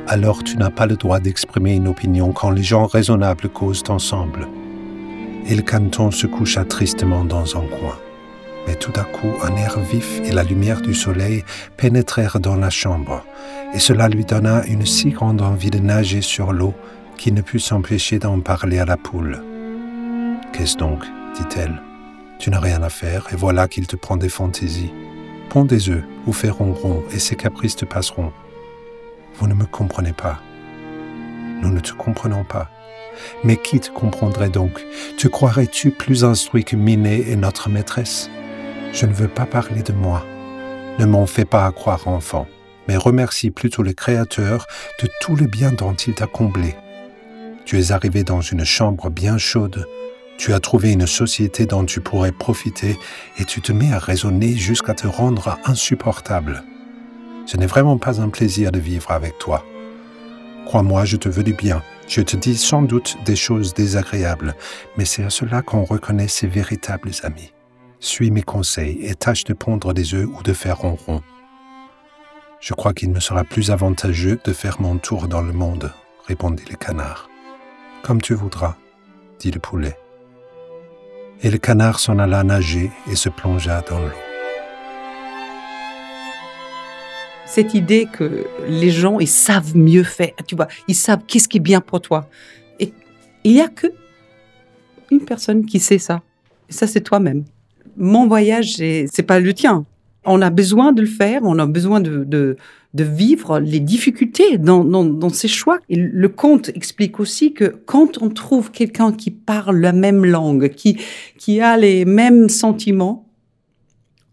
Alors 0.08 0.42
tu 0.42 0.56
n'as 0.56 0.70
pas 0.70 0.86
le 0.86 0.96
droit 0.96 1.20
d'exprimer 1.20 1.74
une 1.74 1.86
opinion 1.86 2.32
quand 2.32 2.50
les 2.50 2.64
gens 2.64 2.86
raisonnables 2.86 3.48
causent 3.48 3.84
ensemble. 3.88 4.48
Et 5.46 5.54
le 5.54 5.62
canton 5.62 6.10
se 6.10 6.26
coucha 6.26 6.64
tristement 6.64 7.24
dans 7.24 7.56
un 7.56 7.66
coin. 7.66 7.96
Mais 8.66 8.74
tout 8.74 8.92
à 8.96 9.04
coup, 9.04 9.32
un 9.44 9.54
air 9.56 9.78
vif 9.78 10.20
et 10.24 10.32
la 10.32 10.42
lumière 10.42 10.80
du 10.80 10.92
soleil 10.92 11.44
pénétrèrent 11.76 12.40
dans 12.40 12.56
la 12.56 12.70
chambre, 12.70 13.24
et 13.74 13.78
cela 13.78 14.08
lui 14.08 14.24
donna 14.24 14.64
une 14.66 14.86
si 14.86 15.10
grande 15.10 15.40
envie 15.40 15.70
de 15.70 15.78
nager 15.78 16.20
sur 16.20 16.52
l'eau 16.52 16.74
qu'il 17.16 17.34
ne 17.34 17.42
put 17.42 17.60
s'empêcher 17.60 18.18
d'en 18.18 18.40
parler 18.40 18.80
à 18.80 18.84
la 18.84 18.96
poule. 18.96 19.40
Qu'est-ce 20.52 20.76
donc? 20.76 21.04
dit-elle. 21.34 21.80
Tu 22.38 22.50
n'as 22.50 22.60
rien 22.60 22.82
à 22.82 22.90
faire, 22.90 23.26
et 23.32 23.36
voilà 23.36 23.68
qu'il 23.68 23.86
te 23.86 23.96
prend 23.96 24.16
des 24.16 24.28
fantaisies. 24.28 24.92
Ponds 25.48 25.64
des 25.64 25.88
œufs 25.88 26.04
ou 26.26 26.32
fais 26.32 26.50
ronron, 26.50 27.02
et 27.12 27.18
ces 27.18 27.36
caprices 27.36 27.76
te 27.76 27.84
passeront. 27.84 28.32
Vous 29.36 29.46
ne 29.46 29.54
me 29.54 29.64
comprenez 29.64 30.12
pas. 30.12 30.40
Nous 31.62 31.70
ne 31.70 31.80
te 31.80 31.92
comprenons 31.92 32.44
pas. 32.44 32.68
Mais 33.44 33.56
qui 33.56 33.80
te 33.80 33.90
comprendrait 33.90 34.48
donc? 34.48 34.84
Te 35.16 35.28
croirais-tu 35.28 35.90
plus 35.90 36.24
instruit 36.24 36.64
que 36.64 36.76
Minet 36.76 37.20
et 37.28 37.36
notre 37.36 37.68
maîtresse? 37.68 38.28
Je 38.92 39.06
ne 39.06 39.12
veux 39.12 39.28
pas 39.28 39.46
parler 39.46 39.82
de 39.82 39.92
moi. 39.92 40.24
Ne 40.98 41.06
m'en 41.06 41.26
fais 41.26 41.46
pas 41.46 41.64
à 41.64 41.72
croire, 41.72 42.08
enfant, 42.08 42.46
mais 42.88 42.96
remercie 42.96 43.50
plutôt 43.50 43.82
le 43.82 43.92
Créateur 43.92 44.66
de 45.02 45.08
tout 45.20 45.36
le 45.36 45.46
bien 45.46 45.72
dont 45.72 45.94
il 45.94 46.14
t'a 46.14 46.26
comblé. 46.26 46.74
Tu 47.64 47.78
es 47.78 47.92
arrivé 47.92 48.24
dans 48.24 48.40
une 48.40 48.64
chambre 48.64 49.08
bien 49.08 49.38
chaude, 49.38 49.86
tu 50.42 50.52
as 50.52 50.58
trouvé 50.58 50.90
une 50.90 51.06
société 51.06 51.66
dont 51.66 51.84
tu 51.84 52.00
pourrais 52.00 52.32
profiter 52.32 52.98
et 53.38 53.44
tu 53.44 53.60
te 53.60 53.70
mets 53.70 53.92
à 53.92 54.00
raisonner 54.00 54.56
jusqu'à 54.56 54.92
te 54.92 55.06
rendre 55.06 55.56
insupportable. 55.64 56.64
Ce 57.46 57.56
n'est 57.56 57.66
vraiment 57.66 57.96
pas 57.96 58.20
un 58.20 58.28
plaisir 58.28 58.72
de 58.72 58.80
vivre 58.80 59.12
avec 59.12 59.38
toi. 59.38 59.64
Crois-moi, 60.66 61.04
je 61.04 61.16
te 61.16 61.28
veux 61.28 61.44
du 61.44 61.52
bien. 61.52 61.80
Je 62.08 62.22
te 62.22 62.36
dis 62.36 62.56
sans 62.56 62.82
doute 62.82 63.18
des 63.24 63.36
choses 63.36 63.72
désagréables, 63.72 64.56
mais 64.96 65.04
c'est 65.04 65.22
à 65.22 65.30
cela 65.30 65.62
qu'on 65.62 65.84
reconnaît 65.84 66.26
ses 66.26 66.48
véritables 66.48 67.12
amis. 67.22 67.52
Suis 68.00 68.32
mes 68.32 68.42
conseils 68.42 68.98
et 69.06 69.14
tâche 69.14 69.44
de 69.44 69.54
pondre 69.54 69.94
des 69.94 70.12
œufs 70.12 70.26
ou 70.26 70.42
de 70.42 70.52
faire 70.52 70.78
ronron. 70.78 71.22
Je 72.58 72.74
crois 72.74 72.94
qu'il 72.94 73.12
me 73.12 73.20
sera 73.20 73.44
plus 73.44 73.70
avantageux 73.70 74.40
de 74.44 74.52
faire 74.52 74.80
mon 74.80 74.98
tour 74.98 75.28
dans 75.28 75.42
le 75.42 75.52
monde, 75.52 75.92
répondit 76.26 76.64
le 76.68 76.74
canard. 76.74 77.30
Comme 78.02 78.20
tu 78.20 78.34
voudras, 78.34 78.74
dit 79.38 79.52
le 79.52 79.60
poulet. 79.60 79.96
Et 81.44 81.50
le 81.50 81.58
canard 81.58 81.98
s'en 81.98 82.18
alla 82.18 82.44
nager 82.44 82.90
et 83.10 83.16
se 83.16 83.28
plongea 83.28 83.82
dans 83.88 83.98
l'eau. 83.98 84.06
Cette 87.46 87.74
idée 87.74 88.06
que 88.10 88.46
les 88.68 88.90
gens, 88.90 89.18
ils 89.18 89.28
savent 89.28 89.76
mieux 89.76 90.04
faire, 90.04 90.32
tu 90.46 90.54
vois, 90.54 90.68
ils 90.88 90.94
savent 90.94 91.22
qu'est-ce 91.26 91.48
qui 91.48 91.58
est 91.58 91.60
bien 91.60 91.80
pour 91.80 92.00
toi. 92.00 92.28
Et 92.78 92.92
il 93.44 93.52
n'y 93.52 93.60
a 93.60 93.68
que 93.68 93.88
une 95.10 95.24
personne 95.24 95.66
qui 95.66 95.78
sait 95.78 95.98
ça. 95.98 96.22
Et 96.70 96.72
ça, 96.72 96.86
c'est 96.86 97.02
toi-même. 97.02 97.44
mon 97.96 98.26
voyage, 98.26 98.76
c'est 98.76 99.26
pas 99.26 99.40
le 99.40 99.52
tien. 99.52 99.84
On 100.24 100.40
a 100.40 100.50
besoin 100.50 100.92
de 100.92 101.00
le 101.00 101.08
faire, 101.08 101.40
on 101.44 101.58
a 101.58 101.66
besoin 101.66 102.00
de, 102.00 102.24
de, 102.24 102.56
de 102.94 103.04
vivre 103.04 103.58
les 103.58 103.80
difficultés 103.80 104.56
dans, 104.58 104.84
dans, 104.84 105.04
dans 105.04 105.30
ces 105.30 105.48
choix. 105.48 105.78
Et 105.88 105.96
le 105.96 106.28
conte 106.28 106.68
explique 106.74 107.18
aussi 107.18 107.52
que 107.52 107.64
quand 107.86 108.22
on 108.22 108.28
trouve 108.30 108.70
quelqu'un 108.70 109.12
qui 109.12 109.30
parle 109.30 109.78
la 109.80 109.92
même 109.92 110.24
langue, 110.24 110.68
qui, 110.70 110.98
qui 111.38 111.60
a 111.60 111.76
les 111.76 112.04
mêmes 112.04 112.48
sentiments, 112.48 113.28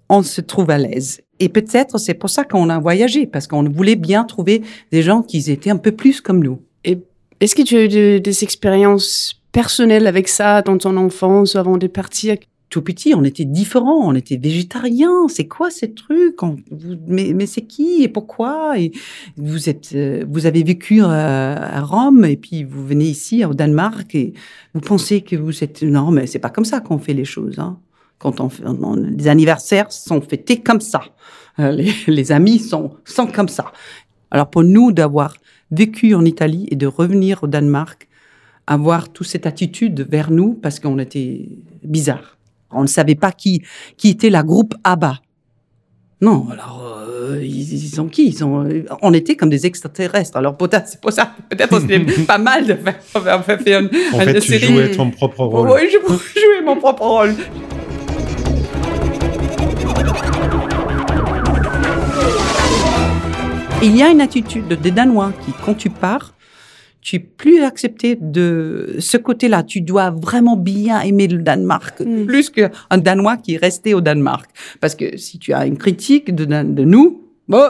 on 0.09 0.21
se 0.23 0.41
trouve 0.41 0.69
à 0.69 0.77
l'aise. 0.77 1.21
Et 1.39 1.49
peut-être 1.49 1.97
c'est 1.97 2.13
pour 2.13 2.29
ça 2.29 2.43
qu'on 2.43 2.69
a 2.69 2.79
voyagé, 2.79 3.25
parce 3.25 3.47
qu'on 3.47 3.63
voulait 3.63 3.95
bien 3.95 4.23
trouver 4.25 4.61
des 4.91 5.01
gens 5.01 5.21
qui 5.23 5.49
étaient 5.49 5.69
un 5.69 5.77
peu 5.77 5.91
plus 5.91 6.21
comme 6.21 6.43
nous. 6.43 6.61
Est-ce 7.41 7.55
que 7.55 7.61
tu 7.61 7.77
as 7.77 7.85
eu 7.85 7.87
de- 7.87 8.17
des 8.17 8.43
expériences 8.43 9.41
personnelles 9.53 10.07
avec 10.07 10.27
ça 10.27 10.61
dans 10.61 10.77
ton 10.77 10.97
enfance 10.97 11.55
avant 11.55 11.77
de 11.77 11.87
partir? 11.87 12.35
Tout 12.69 12.81
petit, 12.81 13.13
on 13.15 13.23
était 13.23 13.45
différents, 13.45 13.99
on 14.07 14.13
était 14.15 14.37
végétariens. 14.37 15.27
C'est 15.27 15.47
quoi 15.47 15.69
On- 16.41 16.57
vous- 16.71 16.95
Mais, 17.07 17.33
c'est 17.47 17.61
qui 17.61 18.03
et 18.03 18.07
pourquoi? 18.07 18.75
Vous 19.37 19.69
êtes, 19.69 19.91
euh, 19.95 20.23
vous 20.29 20.45
avez 20.45 20.63
vécu 20.63 21.01
à, 21.01 21.77
à 21.77 21.81
Rome 21.81 22.25
et 22.25 22.37
puis 22.37 22.63
vous 22.63 22.85
venez 22.85 23.05
ici 23.05 23.43
au 23.43 23.53
Danemark 23.53 24.13
et 24.15 24.33
vous 24.73 24.81
pensez 24.81 25.21
que 25.21 25.35
vous 25.35 25.63
êtes 25.63 25.81
non, 25.83 26.11
mais 26.11 26.27
c'est 26.27 26.39
pas 26.39 26.49
comme 26.51 26.65
ça 26.65 26.79
qu'on 26.79 26.99
fait 26.99 27.13
les 27.13 27.25
choses. 27.25 27.57
Hein. 27.59 27.79
Quand 28.19 28.39
on 28.39 28.49
fait 28.49 28.63
on- 28.65 28.95
les 28.95 29.27
anniversaires 29.27 29.91
sont 29.91 30.21
fêtés 30.21 30.59
comme 30.61 30.81
ça, 30.81 31.01
Euh, 31.59 31.71
les, 31.71 31.91
les 32.07 32.31
amis 32.31 32.59
sont 32.59 32.91
sont 33.03 33.27
comme 33.27 33.49
ça. 33.49 33.65
Alors 34.31 34.49
pour 34.49 34.63
nous 34.63 34.91
d'avoir 34.93 35.35
vécu 35.71 36.13
en 36.15 36.23
Italie 36.25 36.67
et 36.71 36.75
de 36.75 36.87
revenir 36.87 37.43
au 37.43 37.47
Danemark, 37.47 38.07
avoir 38.67 39.09
toute 39.11 39.27
cette 39.27 39.45
attitude 39.45 40.07
vers 40.09 40.31
nous 40.31 40.53
parce 40.53 40.79
qu'on 40.79 40.99
était 40.99 41.49
bizarre. 41.83 42.37
On 42.71 42.81
ne 42.83 42.87
savait 42.87 43.15
pas 43.15 43.31
qui, 43.31 43.63
qui 43.97 44.09
était 44.09 44.29
la 44.29 44.43
groupe 44.43 44.75
ABBA. 44.83 45.19
Non, 46.21 46.47
alors, 46.51 46.99
euh, 47.07 47.39
ils, 47.41 47.73
ils 47.73 47.87
sont 47.89 48.07
qui? 48.07 48.27
Ils 48.27 48.33
sont, 48.37 48.65
euh, 48.65 48.83
On 49.01 49.13
était 49.13 49.35
comme 49.37 49.49
des 49.49 49.65
extraterrestres. 49.65 50.35
Alors, 50.35 50.57
peut-être, 50.57 50.87
c'est 50.89 50.99
pour 50.99 51.13
ça, 51.13 51.31
peut-être 51.49 51.79
c'était 51.79 51.99
pas 52.27 52.37
mal 52.37 52.65
de 52.67 52.73
faire, 52.75 53.01
faire, 53.01 53.43
faire- 53.45 53.61
faire 53.61 53.79
une, 53.79 53.89
En 54.13 54.19
une 54.19 54.25
fait, 54.25 54.39
tu 54.41 54.47
série. 54.51 54.65
jouais 54.73 54.91
ton 54.91 55.09
propre 55.11 55.45
rôle. 55.45 55.69
Oui, 55.71 55.81
je 55.89 55.97
jouais 55.97 56.61
mon 56.65 56.75
propre 56.75 57.03
rôle. 57.03 57.35
Il 63.81 63.95
y 63.95 64.03
a 64.03 64.09
une 64.09 64.19
attitude 64.21 64.67
des 64.67 64.91
Danois 64.91 65.31
qui, 65.45 65.53
quand 65.65 65.73
tu 65.73 65.89
pars, 65.89 66.33
tu 67.01 67.15
es 67.15 67.19
plus 67.19 67.61
accepté 67.63 68.17
de 68.19 68.95
ce 68.99 69.17
côté-là. 69.17 69.63
Tu 69.63 69.81
dois 69.81 70.09
vraiment 70.11 70.57
bien 70.57 70.99
aimer 71.01 71.27
le 71.27 71.39
Danemark, 71.39 71.99
Mm. 72.01 72.25
plus 72.25 72.49
qu'un 72.49 72.97
Danois 72.97 73.37
qui 73.37 73.55
est 73.55 73.57
resté 73.57 73.93
au 73.93 74.01
Danemark. 74.01 74.49
Parce 74.81 74.95
que 74.95 75.17
si 75.17 75.39
tu 75.39 75.53
as 75.53 75.65
une 75.65 75.77
critique 75.77 76.33
de, 76.35 76.45
de 76.45 76.83
nous, 76.83 77.23
bon, 77.47 77.63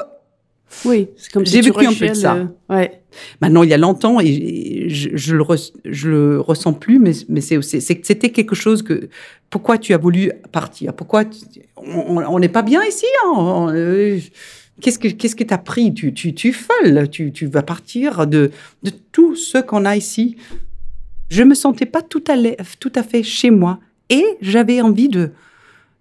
Oui, 0.85 1.07
c'est 1.17 1.31
comme 1.31 1.45
J'ai 1.47 1.63
si 1.63 1.71
tu 1.71 1.71
vécu 1.71 1.87
un 1.87 1.93
peu 1.93 2.09
de 2.09 2.13
ça. 2.13 2.35
le- 2.35 2.75
Ouais. 2.75 3.01
Maintenant, 3.41 3.63
il 3.63 3.69
y 3.69 3.73
a 3.73 3.77
longtemps, 3.79 4.19
et, 4.19 4.85
je, 4.87 5.09
je 5.15 5.35
le 5.35 5.41
res- 5.41 5.73
je 5.83 6.09
le 6.09 6.39
ressens 6.39 6.73
plus, 6.73 6.99
mais, 6.99 7.41
c'est 7.41 7.59
c'était 7.61 8.29
quelque 8.29 8.53
chose 8.53 8.83
que. 8.83 9.09
Pourquoi 9.49 9.79
tu 9.79 9.95
as 9.95 9.97
voulu 9.97 10.31
partir? 10.51 10.93
Pourquoi 10.93 11.25
tu- 11.25 11.39
on 11.75 12.17
on 12.17 12.37
n'est 12.37 12.49
pas 12.49 12.61
bien 12.61 12.83
ici 12.83 13.07
hein 13.25 13.33
On- 13.35 13.69
euh, 13.73 14.19
Qu'est-ce 14.81 14.99
que 14.99 15.07
qu'est-ce 15.07 15.35
que 15.35 15.43
t'as 15.43 15.57
pris? 15.57 15.93
Tu 15.93 16.13
tu 16.13 16.33
tu 16.33 16.49
es 16.49 16.51
folle. 16.51 17.09
Tu 17.09 17.31
tu 17.31 17.47
vas 17.47 17.63
partir 17.63 18.27
de 18.27 18.51
de 18.83 18.91
tout 19.11 19.35
ce 19.35 19.57
qu'on 19.57 19.85
a 19.85 19.95
ici. 19.95 20.37
Je 21.29 21.43
me 21.43 21.55
sentais 21.55 21.85
pas 21.85 22.01
tout 22.01 22.23
à 22.27 22.35
tout 22.79 22.91
à 22.95 23.03
fait 23.03 23.23
chez 23.23 23.51
moi 23.51 23.79
et 24.09 24.25
j'avais 24.41 24.81
envie 24.81 25.09
de, 25.09 25.31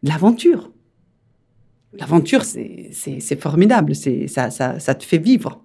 de 0.03 0.09
l'aventure. 0.09 0.71
L'aventure, 1.93 2.45
c'est 2.45 2.91
c'est 2.93 3.21
c'est 3.21 3.41
formidable. 3.41 3.95
C'est 3.95 4.27
ça 4.29 4.51
ça 4.51 4.79
ça 4.79 4.95
te 4.95 5.05
fait 5.05 5.19
vivre. 5.19 5.63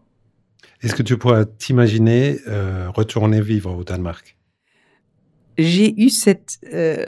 Est-ce 0.82 0.96
que 0.96 1.04
tu 1.04 1.18
pourrais 1.18 1.46
t'imaginer 1.46 2.40
euh, 2.48 2.90
retourner 2.90 3.42
vivre 3.42 3.74
au 3.74 3.84
Danemark? 3.84 4.38
J'ai 5.58 5.94
eu 6.02 6.10
cette 6.10 6.60
euh, 6.74 7.06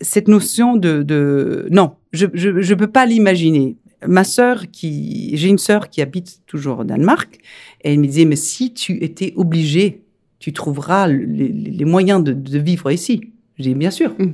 cette 0.00 0.28
notion 0.28 0.76
de, 0.76 1.02
de 1.02 1.66
non, 1.70 1.96
je 2.14 2.26
je 2.34 2.60
je 2.60 2.74
peux 2.74 2.86
pas 2.98 3.04
l'imaginer. 3.06 3.76
Ma 4.06 4.24
sœur 4.24 4.64
qui 4.70 5.32
j'ai 5.36 5.48
une 5.48 5.58
sœur 5.58 5.88
qui 5.90 6.02
habite 6.02 6.40
toujours 6.46 6.80
au 6.80 6.84
Danemark 6.84 7.38
et 7.82 7.92
elle 7.92 8.00
me 8.00 8.06
disait 8.06 8.24
mais 8.26 8.36
si 8.36 8.72
tu 8.74 9.02
étais 9.02 9.32
obligé, 9.36 10.02
tu 10.38 10.52
trouveras 10.52 11.06
les, 11.08 11.48
les 11.48 11.84
moyens 11.84 12.22
de, 12.22 12.32
de 12.32 12.58
vivre 12.58 12.90
ici. 12.90 13.32
J'ai 13.58 13.70
dit 13.70 13.74
bien 13.74 13.90
sûr. 13.90 14.10
Mm. 14.18 14.32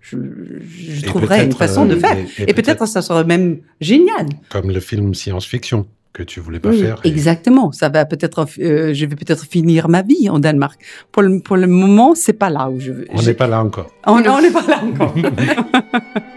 Je, 0.00 0.16
je 0.60 1.04
trouverais 1.06 1.44
une 1.44 1.52
façon 1.52 1.84
de 1.86 1.94
euh, 1.94 1.98
faire. 2.00 2.16
et- 2.16 2.42
et 2.42 2.50
Et, 2.50 2.54
peut-être 2.54 2.86
ça 2.86 3.02
serait 3.02 3.24
même 3.24 3.58
génial. 3.80 4.26
Comme 4.50 4.70
le 4.70 4.80
film 4.80 5.14
science-fiction 5.14 5.86
que 6.12 6.22
tu 6.22 6.38
voulais 6.40 6.60
pas 6.60 6.70
Oui, 6.70 6.80
faire. 6.80 7.00
et- 7.04 7.08
Exactement. 7.08 7.72
Ça 7.72 7.88
va 7.88 8.04
peut-être, 8.04 8.46
euh, 8.60 8.94
je 8.94 9.04
vais 9.06 9.16
peut-être 9.16 9.44
finir 9.44 9.88
ma 9.88 10.02
vie 10.02 10.28
en 10.30 10.38
Danemark. 10.38 10.80
Pour 11.10 11.22
le, 11.22 11.40
pour 11.40 11.56
le 11.56 11.66
moment, 11.66 12.14
c'est 12.14 12.34
pas 12.34 12.50
là 12.50 12.70
où 12.70 12.78
je 12.78 12.92
veux. 12.92 13.06
On 13.12 13.20
n'est 13.22 13.34
pas 13.34 13.48
là 13.48 13.62
encore. 13.64 13.90
On 14.06 14.20
n'est 14.40 14.50
pas 14.50 14.66
là 14.66 14.82
encore. 14.84 15.14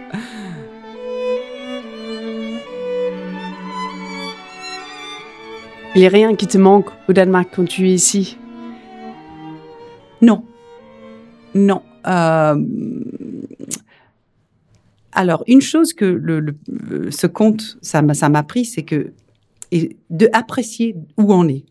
Il 5.99 6.03
n'y 6.03 6.07
a 6.07 6.11
rien 6.11 6.33
qui 6.33 6.47
te 6.47 6.57
manque 6.57 6.85
au 7.09 7.11
Danemark 7.11 7.49
quand 7.53 7.65
tu 7.65 7.89
es 7.89 7.93
ici. 7.93 8.37
non. 10.21 10.45
Non. 11.53 11.81
Euh, 12.07 12.55
Alors, 15.11 15.43
une 15.47 15.59
chose 15.59 15.91
que 15.91 16.55
ce 17.09 17.27
conte, 17.27 17.77
ça 17.81 18.01
m'a 18.01 18.39
appris, 18.39 18.63
c'est 18.63 18.83
que 18.83 19.11
de 19.73 20.29
apprécier 20.31 20.95
où 21.17 21.33
on 21.33 21.49
est. 21.49 21.65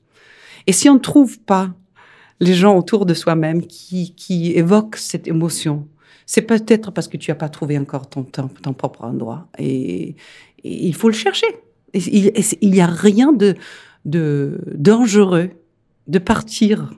Et 0.66 0.72
si 0.72 0.90
on 0.90 0.94
ne 0.96 0.98
trouve 0.98 1.40
pas 1.40 1.70
les 2.38 2.52
gens 2.52 2.76
autour 2.76 3.06
de 3.06 3.14
soi-même 3.14 3.62
qui, 3.66 4.52
évoquent 4.54 4.96
cette 4.96 5.26
émotion, 5.26 5.88
c'est 6.26 6.42
peut-être 6.42 6.90
parce 6.90 7.08
que 7.08 7.16
tu 7.16 7.30
n'as 7.30 7.34
pas 7.34 7.48
trouvé 7.48 7.78
encore 7.78 8.10
ton, 8.10 8.24
propre 8.74 9.04
endroit. 9.04 9.48
Et, 9.58 10.16
il 10.64 10.94
faut 10.94 11.08
le 11.08 11.14
chercher. 11.14 11.46
Il 11.94 12.70
n'y 12.70 12.82
a 12.82 12.86
rien 12.86 13.32
de, 13.32 13.54
de 14.04 14.60
dangereux 14.74 15.50
de 16.06 16.18
partir 16.18 16.92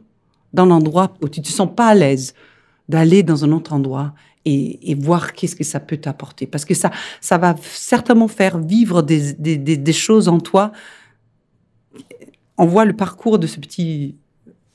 d'un 0.52 0.70
endroit 0.70 1.14
où 1.22 1.28
tu 1.28 1.40
ne 1.40 1.44
te 1.44 1.50
sens 1.50 1.68
pas 1.74 1.88
à 1.88 1.94
l'aise, 1.94 2.34
d'aller 2.88 3.22
dans 3.22 3.44
un 3.44 3.52
autre 3.52 3.72
endroit 3.72 4.14
et, 4.44 4.94
voir 4.98 5.32
qu'est-ce 5.32 5.54
que 5.54 5.64
ça 5.64 5.80
peut 5.80 5.98
t'apporter. 5.98 6.46
Parce 6.46 6.64
que 6.64 6.74
ça, 6.74 6.90
ça 7.20 7.38
va 7.38 7.54
certainement 7.60 8.28
faire 8.28 8.58
vivre 8.58 9.02
des, 9.02 9.32
des, 9.34 9.56
des, 9.56 9.76
des 9.76 9.92
choses 9.92 10.28
en 10.28 10.40
toi. 10.40 10.72
On 12.56 12.66
voit 12.66 12.84
le 12.84 12.94
parcours 12.94 13.38
de 13.38 13.46
ce 13.46 13.60
petit 13.60 14.16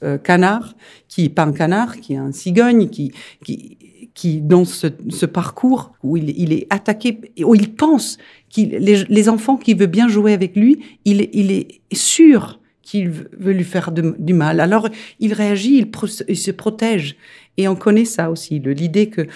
euh, 0.03 0.17
canard, 0.17 0.75
qui 1.07 1.23
n'est 1.23 1.29
pas 1.29 1.43
un 1.43 1.51
canard, 1.51 1.97
qui 1.97 2.13
est 2.13 2.17
un 2.17 2.31
cigogne, 2.31 2.89
qui, 2.89 3.11
qui, 3.43 3.77
qui 4.15 4.41
dans 4.41 4.65
ce, 4.65 4.87
parcours 5.25 5.91
où 6.01 6.17
il, 6.17 6.29
il 6.39 6.53
est 6.53 6.65
attaqué, 6.71 7.19
où 7.43 7.53
il 7.53 7.75
pense 7.75 8.17
qu'il 8.49 8.69
les, 8.69 9.29
enfants 9.29 9.57
qui 9.57 9.75
veulent 9.75 9.87
bien 9.87 10.07
jouer 10.07 10.33
avec 10.33 10.55
lui, 10.55 10.79
il, 11.03 11.21
est- 11.21 11.29
il 11.33 11.67
sûr 11.91 12.59
qu'il 12.81 13.09
veut 13.09 13.51
lui 13.51 13.63
faire 13.63 13.91
du 13.91 14.33
mal. 14.33 14.59
Alors 14.59 14.89
il 15.19 15.33
réagit, 15.33 15.77
il, 15.79 15.91
il 16.29 16.37
se 16.37 16.51
protège. 16.51 17.17
Et 17.57 17.67
on 17.67 17.75
connaît 17.75 18.05
ça 18.05 18.31
aussi, 18.31 18.59
l'idée 18.59 19.09
que 19.09 19.27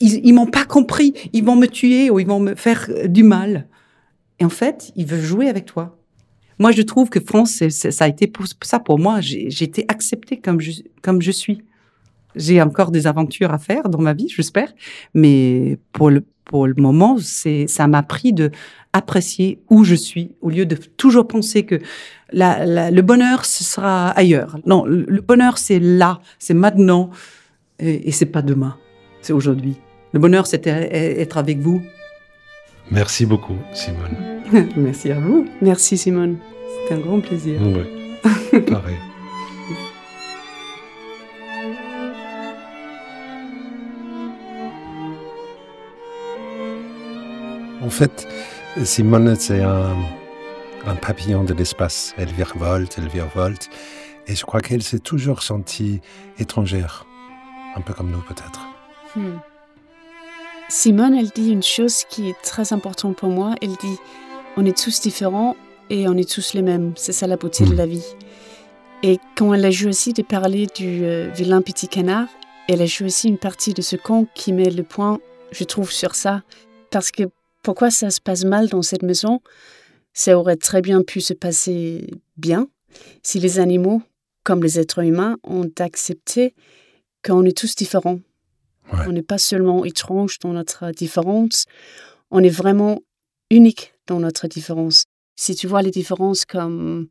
ils, 0.00 0.32
m'ont 0.32 0.46
pas 0.46 0.64
compris, 0.64 1.12
ils 1.32 1.44
vont 1.44 1.56
me 1.56 1.66
tuer 1.66 2.10
ou 2.10 2.18
ils 2.20 2.26
vont 2.26 2.40
me 2.40 2.54
faire 2.54 2.88
du 3.06 3.22
mal. 3.22 3.66
Et 4.38 4.44
en 4.44 4.48
fait, 4.48 4.92
ils 4.96 5.04
veulent 5.04 5.20
jouer 5.20 5.48
avec 5.48 5.66
toi. 5.66 5.98
Moi, 6.58 6.72
je 6.72 6.82
trouve 6.82 7.10
que 7.10 7.20
France, 7.20 7.62
ça 7.68 8.04
a 8.04 8.08
été 8.08 8.26
pour 8.26 8.46
ça 8.62 8.78
pour 8.78 8.98
moi. 8.98 9.20
J'ai 9.20 9.62
été 9.62 9.84
acceptée 9.88 10.40
comme 10.40 10.60
je 10.60 11.30
suis. 11.30 11.62
J'ai 12.36 12.60
encore 12.62 12.90
des 12.90 13.06
aventures 13.06 13.52
à 13.52 13.58
faire 13.58 13.88
dans 13.88 14.00
ma 14.00 14.12
vie, 14.14 14.28
j'espère. 14.28 14.72
Mais 15.14 15.78
pour 15.92 16.10
le, 16.10 16.24
pour 16.44 16.66
le 16.66 16.74
moment, 16.78 17.16
c'est, 17.20 17.66
ça 17.66 17.86
m'a 17.86 17.98
appris 17.98 18.32
de 18.32 18.50
apprécier 18.92 19.60
où 19.70 19.84
je 19.84 19.94
suis 19.94 20.32
au 20.40 20.50
lieu 20.50 20.66
de 20.66 20.74
toujours 20.74 21.26
penser 21.28 21.64
que 21.64 21.78
la, 22.32 22.64
la- 22.66 22.90
le 22.90 23.02
bonheur, 23.02 23.44
ce 23.44 23.62
sera 23.64 24.10
ailleurs. 24.10 24.58
Non, 24.66 24.84
le, 24.84 25.20
bonheur, 25.20 25.58
c'est 25.58 25.78
là, 25.78 26.20
c'est 26.38 26.54
maintenant 26.54 27.10
et, 27.78 28.08
et 28.08 28.12
c'est 28.12 28.26
pas 28.26 28.42
demain, 28.42 28.76
c'est 29.22 29.32
aujourd'hui. 29.32 29.76
Le 30.12 30.18
bonheur, 30.18 30.46
c'est 30.46 30.66
e- 30.66 30.70
être 31.20 31.36
avec 31.38 31.58
vous. 31.58 31.82
Merci 32.90 33.26
beaucoup, 33.26 33.56
Simone. 33.72 34.16
Merci 34.76 35.12
à 35.12 35.20
vous. 35.20 35.46
Merci 35.62 35.96
Simone. 35.96 36.38
C'est 36.88 36.94
un 36.94 36.98
grand 36.98 37.20
plaisir. 37.20 37.60
Ouais. 37.62 38.60
Pareil. 38.62 38.96
En 47.90 47.92
fait, 47.92 48.28
Simone, 48.84 49.34
c'est 49.34 49.62
un, 49.62 49.96
un 50.86 50.94
papillon 50.94 51.42
de 51.42 51.52
l'espace. 51.52 52.14
Elle 52.16 52.32
virevolte, 52.32 52.94
elle 52.98 53.08
virevolte. 53.08 53.68
Et 54.28 54.36
je 54.36 54.44
crois 54.46 54.60
qu'elle 54.60 54.84
s'est 54.84 55.00
toujours 55.00 55.42
sentie 55.42 56.00
étrangère. 56.38 57.04
Un 57.74 57.80
peu 57.80 57.92
comme 57.92 58.12
nous, 58.12 58.20
peut-être. 58.20 58.60
Hmm. 59.16 59.38
Simone, 60.68 61.16
elle 61.16 61.30
dit 61.30 61.50
une 61.50 61.64
chose 61.64 62.04
qui 62.08 62.30
est 62.30 62.40
très 62.44 62.72
importante 62.72 63.16
pour 63.16 63.30
moi. 63.30 63.56
Elle 63.60 63.74
dit 63.74 63.96
on 64.56 64.64
est 64.64 64.78
tous 64.84 65.00
différents 65.00 65.56
et 65.90 66.06
on 66.06 66.16
est 66.16 66.30
tous 66.30 66.54
les 66.54 66.62
mêmes. 66.62 66.92
C'est 66.94 67.10
ça 67.12 67.26
la 67.26 67.36
beauté 67.36 67.64
de 67.64 67.72
Mm. 67.74 67.76
la 67.76 67.86
vie. 67.86 68.06
Et 69.02 69.18
quand 69.36 69.52
elle 69.52 69.64
a 69.64 69.72
joué 69.72 69.88
aussi 69.88 70.12
de 70.12 70.22
parler 70.22 70.68
du 70.76 71.04
euh, 71.04 71.28
vilain 71.34 71.60
petit 71.60 71.88
canard, 71.88 72.28
elle 72.68 72.82
a 72.82 72.86
joué 72.86 73.06
aussi 73.06 73.26
une 73.26 73.38
partie 73.38 73.74
de 73.74 73.82
ce 73.82 73.96
conte 73.96 74.28
qui 74.32 74.52
met 74.52 74.70
le 74.70 74.84
point, 74.84 75.18
je 75.50 75.64
trouve, 75.64 75.90
sur 75.90 76.14
ça. 76.14 76.42
Parce 76.92 77.10
que 77.10 77.24
pourquoi 77.62 77.90
ça 77.90 78.10
se 78.10 78.20
passe 78.20 78.44
mal 78.44 78.68
dans 78.68 78.82
cette 78.82 79.02
maison 79.02 79.40
Ça 80.12 80.38
aurait 80.38 80.56
très 80.56 80.80
bien 80.80 81.02
pu 81.02 81.20
se 81.20 81.34
passer 81.34 82.10
bien 82.36 82.68
si 83.22 83.38
les 83.38 83.58
animaux, 83.58 84.02
comme 84.44 84.62
les 84.62 84.78
êtres 84.78 85.04
humains, 85.04 85.36
ont 85.44 85.70
accepté 85.78 86.54
qu'on 87.24 87.44
est 87.44 87.56
tous 87.56 87.76
différents. 87.76 88.20
Ouais. 88.92 89.06
On 89.06 89.12
n'est 89.12 89.22
pas 89.22 89.38
seulement 89.38 89.84
étrange 89.84 90.38
dans 90.40 90.52
notre 90.52 90.90
différence, 90.90 91.66
on 92.30 92.42
est 92.42 92.48
vraiment 92.48 93.00
unique 93.50 93.94
dans 94.06 94.18
notre 94.18 94.48
différence. 94.48 95.04
Si 95.36 95.54
tu 95.54 95.66
vois 95.66 95.82
les 95.82 95.90
différences 95.90 96.44
comme, 96.44 97.08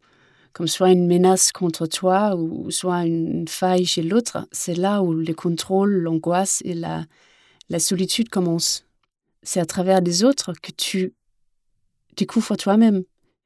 comme 0.54 0.68
soit 0.68 0.92
une 0.92 1.08
menace 1.08 1.52
contre 1.52 1.88
toi 1.88 2.36
ou 2.36 2.70
soit 2.72 3.06
une 3.06 3.48
faille 3.48 3.86
chez 3.86 4.02
l'autre, 4.02 4.48
c'est 4.52 4.76
là 4.76 5.02
où 5.02 5.14
le 5.14 5.34
contrôle, 5.34 5.92
l'angoisse 5.92 6.62
et 6.66 6.74
la, 6.74 7.06
la 7.70 7.80
solitude 7.80 8.30
commencent. 8.30 8.86
C'est 9.44 9.60
à 9.60 9.66
travers 9.66 10.02
les 10.02 10.24
autres 10.24 10.54
que 10.62 10.72
tu 10.72 11.14
découvres 12.18 12.58
toi-même, 12.58 13.04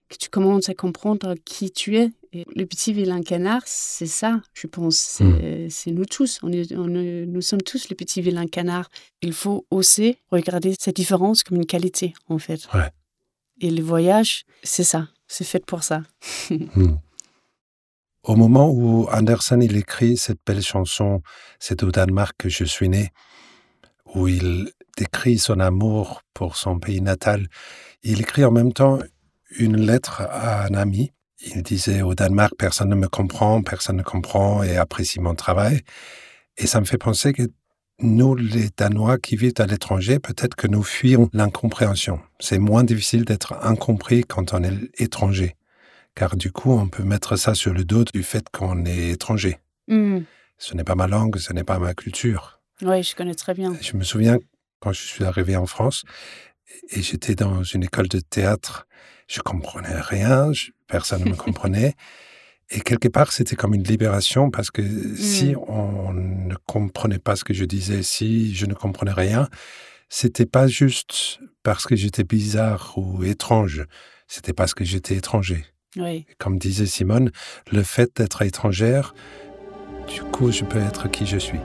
que 0.09 0.17
tu 0.17 0.29
commences 0.29 0.69
à 0.69 0.73
comprendre 0.73 1.35
qui 1.45 1.71
tu 1.71 1.97
es. 1.97 2.09
Et 2.35 2.45
le 2.55 2.65
petit 2.65 2.93
vilain 2.93 3.21
canard, 3.21 3.61
c'est 3.65 4.07
ça, 4.07 4.41
je 4.53 4.65
pense. 4.65 4.95
C'est 4.97 5.67
c'est 5.69 5.91
nous 5.91 6.05
tous. 6.05 6.39
On 6.41 6.51
est, 6.51 6.73
on 6.75 6.89
est- 6.95 7.25
nous 7.27 7.41
sommes 7.41 7.61
tous 7.61 7.89
le 7.89 7.95
petit 7.95 8.21
vilain 8.23 8.47
canard. 8.47 8.89
Il 9.21 9.33
faut 9.33 9.67
oser 9.69 10.17
regarder 10.31 10.73
cette 10.79 10.95
différence 10.95 11.43
comme 11.43 11.57
une 11.57 11.67
qualité, 11.67 12.13
en 12.29 12.39
fait. 12.39 12.67
Ouais. 12.73 12.89
Et 13.61 13.69
le 13.69 13.83
voyage, 13.83 14.45
c'est 14.63 14.83
ça. 14.83 15.09
C'est 15.27 15.43
fait 15.45 15.63
pour 15.65 15.83
ça. 15.83 16.01
Hmm. 16.49 16.95
Au 18.23 18.35
moment 18.35 18.71
où 18.71 19.07
Andersen 19.11 19.61
il 19.61 19.75
écrit 19.75 20.15
cette 20.17 20.39
belle 20.47 20.61
chanson, 20.63 21.21
c'est 21.59 21.83
au 21.83 21.91
Danemark 21.91 22.35
que 22.37 22.47
je 22.49 22.63
suis 22.63 22.87
né, 22.89 23.09
où 24.15 24.27
il 24.27 24.71
décrit 24.97 25.37
son 25.37 25.59
amour 25.59 26.21
pour 26.33 26.55
son 26.55 26.79
pays 26.79 27.01
natal. 27.01 27.47
Il 28.03 28.21
écrit 28.21 28.45
en 28.45 28.51
même 28.51 28.73
temps 28.73 28.99
une 29.57 29.77
lettre 29.77 30.21
à 30.21 30.65
un 30.65 30.73
ami. 30.73 31.11
Il 31.45 31.63
disait 31.63 32.01
au 32.01 32.15
Danemark, 32.15 32.53
personne 32.57 32.89
ne 32.89 32.95
me 32.95 33.07
comprend, 33.07 33.61
personne 33.61 33.97
ne 33.97 34.03
comprend 34.03 34.63
et 34.63 34.77
apprécie 34.77 35.19
mon 35.19 35.35
travail. 35.35 35.81
Et 36.57 36.67
ça 36.67 36.79
me 36.79 36.85
fait 36.85 36.97
penser 36.97 37.33
que 37.33 37.43
nous, 37.99 38.35
les 38.35 38.69
Danois 38.75 39.17
qui 39.17 39.35
vivent 39.35 39.53
à 39.59 39.65
l'étranger, 39.65 40.19
peut-être 40.19 40.55
que 40.55 40.67
nous 40.67 40.83
fuyons 40.83 41.29
l'incompréhension. 41.33 42.19
C'est 42.39 42.59
moins 42.59 42.83
difficile 42.83 43.25
d'être 43.25 43.53
incompris 43.63 44.23
quand 44.23 44.53
on 44.53 44.63
est 44.63 45.01
étranger 45.01 45.55
car 46.15 46.35
du 46.35 46.51
coup, 46.51 46.71
on 46.71 46.87
peut 46.87 47.03
mettre 47.03 47.35
ça 47.35 47.55
sur 47.55 47.73
le 47.73 47.83
dos 47.85 48.03
du 48.13 48.23
fait 48.23 48.45
qu'on 48.51 48.85
est 48.85 49.09
étranger. 49.09 49.57
Ce 50.57 50.75
n'est 50.75 50.83
pas 50.83 50.95
ma 50.95 51.07
langue, 51.07 51.37
ce 51.37 51.53
n'est 51.53 51.63
pas 51.63 51.79
ma 51.79 51.93
culture. 51.93 52.61
Oui, 52.83 53.03
je 53.03 53.15
connais 53.15 53.35
très 53.35 53.53
bien. 53.53 53.75
Je 53.81 53.95
me 53.97 54.03
souviens 54.03 54.37
quand 54.79 54.91
je 54.93 55.01
suis 55.01 55.23
arrivé 55.23 55.55
en 55.55 55.65
France 55.65 56.03
et 56.89 57.01
j'étais 57.01 57.35
dans 57.35 57.63
une 57.63 57.83
école 57.83 58.07
de 58.07 58.19
théâtre, 58.19 58.87
je 59.27 59.39
comprenais 59.41 59.99
rien, 59.99 60.51
je- 60.53 60.71
personne 60.87 61.23
ne 61.23 61.29
me 61.29 61.35
comprenait. 61.35 61.95
Et 62.69 62.81
quelque 62.81 63.07
part, 63.07 63.31
c'était 63.31 63.55
comme 63.55 63.73
une 63.73 63.83
libération 63.83 64.49
parce 64.49 64.71
que 64.71 64.81
si 65.15 65.53
on 65.67 66.11
ne 66.13 66.55
comprenait 66.65 67.19
pas 67.19 67.35
ce 67.35 67.43
que 67.43 67.53
je 67.53 67.65
disais, 67.65 68.03
si 68.03 68.53
je 68.55 68.65
ne 68.65 68.73
comprenais 68.73 69.11
rien, 69.13 69.47
c'était 70.09 70.45
pas 70.45 70.67
juste 70.67 71.39
parce 71.61 71.85
que 71.85 71.95
j'étais 71.95 72.23
bizarre 72.23 72.93
ou 72.97 73.23
étrange, 73.23 73.85
c'était 74.27 74.53
parce 74.53 74.73
que 74.73 74.83
j'étais 74.83 75.15
étranger. 75.15 75.65
Oui. 75.97 76.25
Comme 76.39 76.57
disait 76.57 76.87
Simone, 76.87 77.31
le 77.71 77.83
fait 77.83 78.11
d'être 78.15 78.41
étrangère, 78.41 79.13
du 80.07 80.21
coup, 80.21 80.51
je 80.51 80.63
peux 80.63 80.79
être 80.79 81.09
qui 81.11 81.25
je 81.27 81.37
suis. 81.37 81.59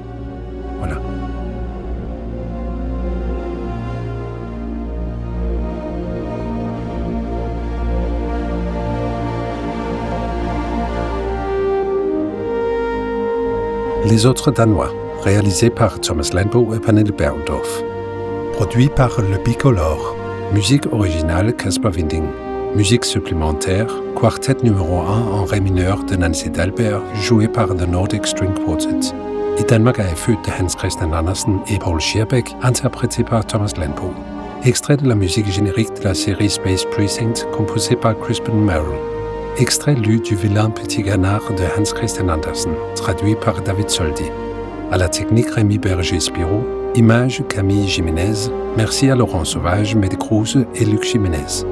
Les 14.09 14.25
autres 14.25 14.51
Danois, 14.51 14.91
réalisé 15.23 15.69
par 15.69 16.01
Thomas 16.01 16.31
Landbo 16.33 16.75
et 16.75 16.79
Pernille 16.79 17.13
Berndorf. 17.13 17.83
Produit 18.55 18.89
par 18.89 19.21
Le 19.21 19.37
Bicolore. 19.37 20.17
Musique 20.55 20.91
originale 20.91 21.55
Caspar 21.55 21.93
Winding. 21.93 22.25
Musique 22.75 23.05
supplémentaire, 23.05 23.87
quartet 24.19 24.57
numéro 24.63 25.01
1 25.01 25.05
en 25.05 25.45
ré 25.45 25.61
mineur 25.61 26.05
de 26.05 26.17
Nancy 26.17 26.49
Dalberg, 26.49 27.03
joué 27.21 27.49
par 27.49 27.69
The 27.77 27.87
Nordic 27.87 28.27
String 28.27 28.55
Quartet. 28.55 29.15
I 29.59 29.63
Danmark 29.63 29.99
er 29.99 30.05
jeg 30.05 30.19
født 30.19 30.47
de 30.47 30.51
Hans 30.51 30.73
Christian 30.79 31.15
Andersen 31.15 31.61
et 31.67 31.81
Paul 31.81 32.01
Schierbeck, 32.01 32.57
interprété 32.63 33.25
par 33.25 33.45
Thomas 33.45 33.73
Landbo. 33.77 34.15
Extrait 34.65 34.97
de 34.97 35.09
la 35.09 35.17
musique 35.17 35.51
générique 35.51 35.95
de 35.99 36.05
la 36.05 36.15
série 36.15 36.49
Space 36.49 36.85
Precinct, 36.85 37.45
composé 37.53 37.97
par 37.97 38.17
Crispin 38.19 38.53
Merrill. 38.53 39.01
Extrait 39.59 39.97
lu 39.97 40.21
du 40.21 40.37
vilain 40.37 40.71
petit 40.71 41.03
canard 41.03 41.43
de 41.57 41.65
Hans 41.77 41.93
Christian 41.93 42.29
Andersen, 42.29 42.73
traduit 42.95 43.35
par 43.35 43.61
David 43.63 43.91
Soldi. 43.91 44.31
À 44.93 44.97
la 44.97 45.09
technique 45.09 45.51
Rémi 45.51 45.79
Berger-Spiro, 45.79 46.63
image 46.95 47.43
Camille 47.49 47.89
Jiménez, 47.89 48.51
merci 48.77 49.11
à 49.11 49.17
Laurent 49.17 49.45
Sauvage, 49.45 49.97
Mede 49.97 50.19
Cruz 50.19 50.57
et 50.77 50.85
Luc 50.85 51.03
Jiménez. 51.03 51.65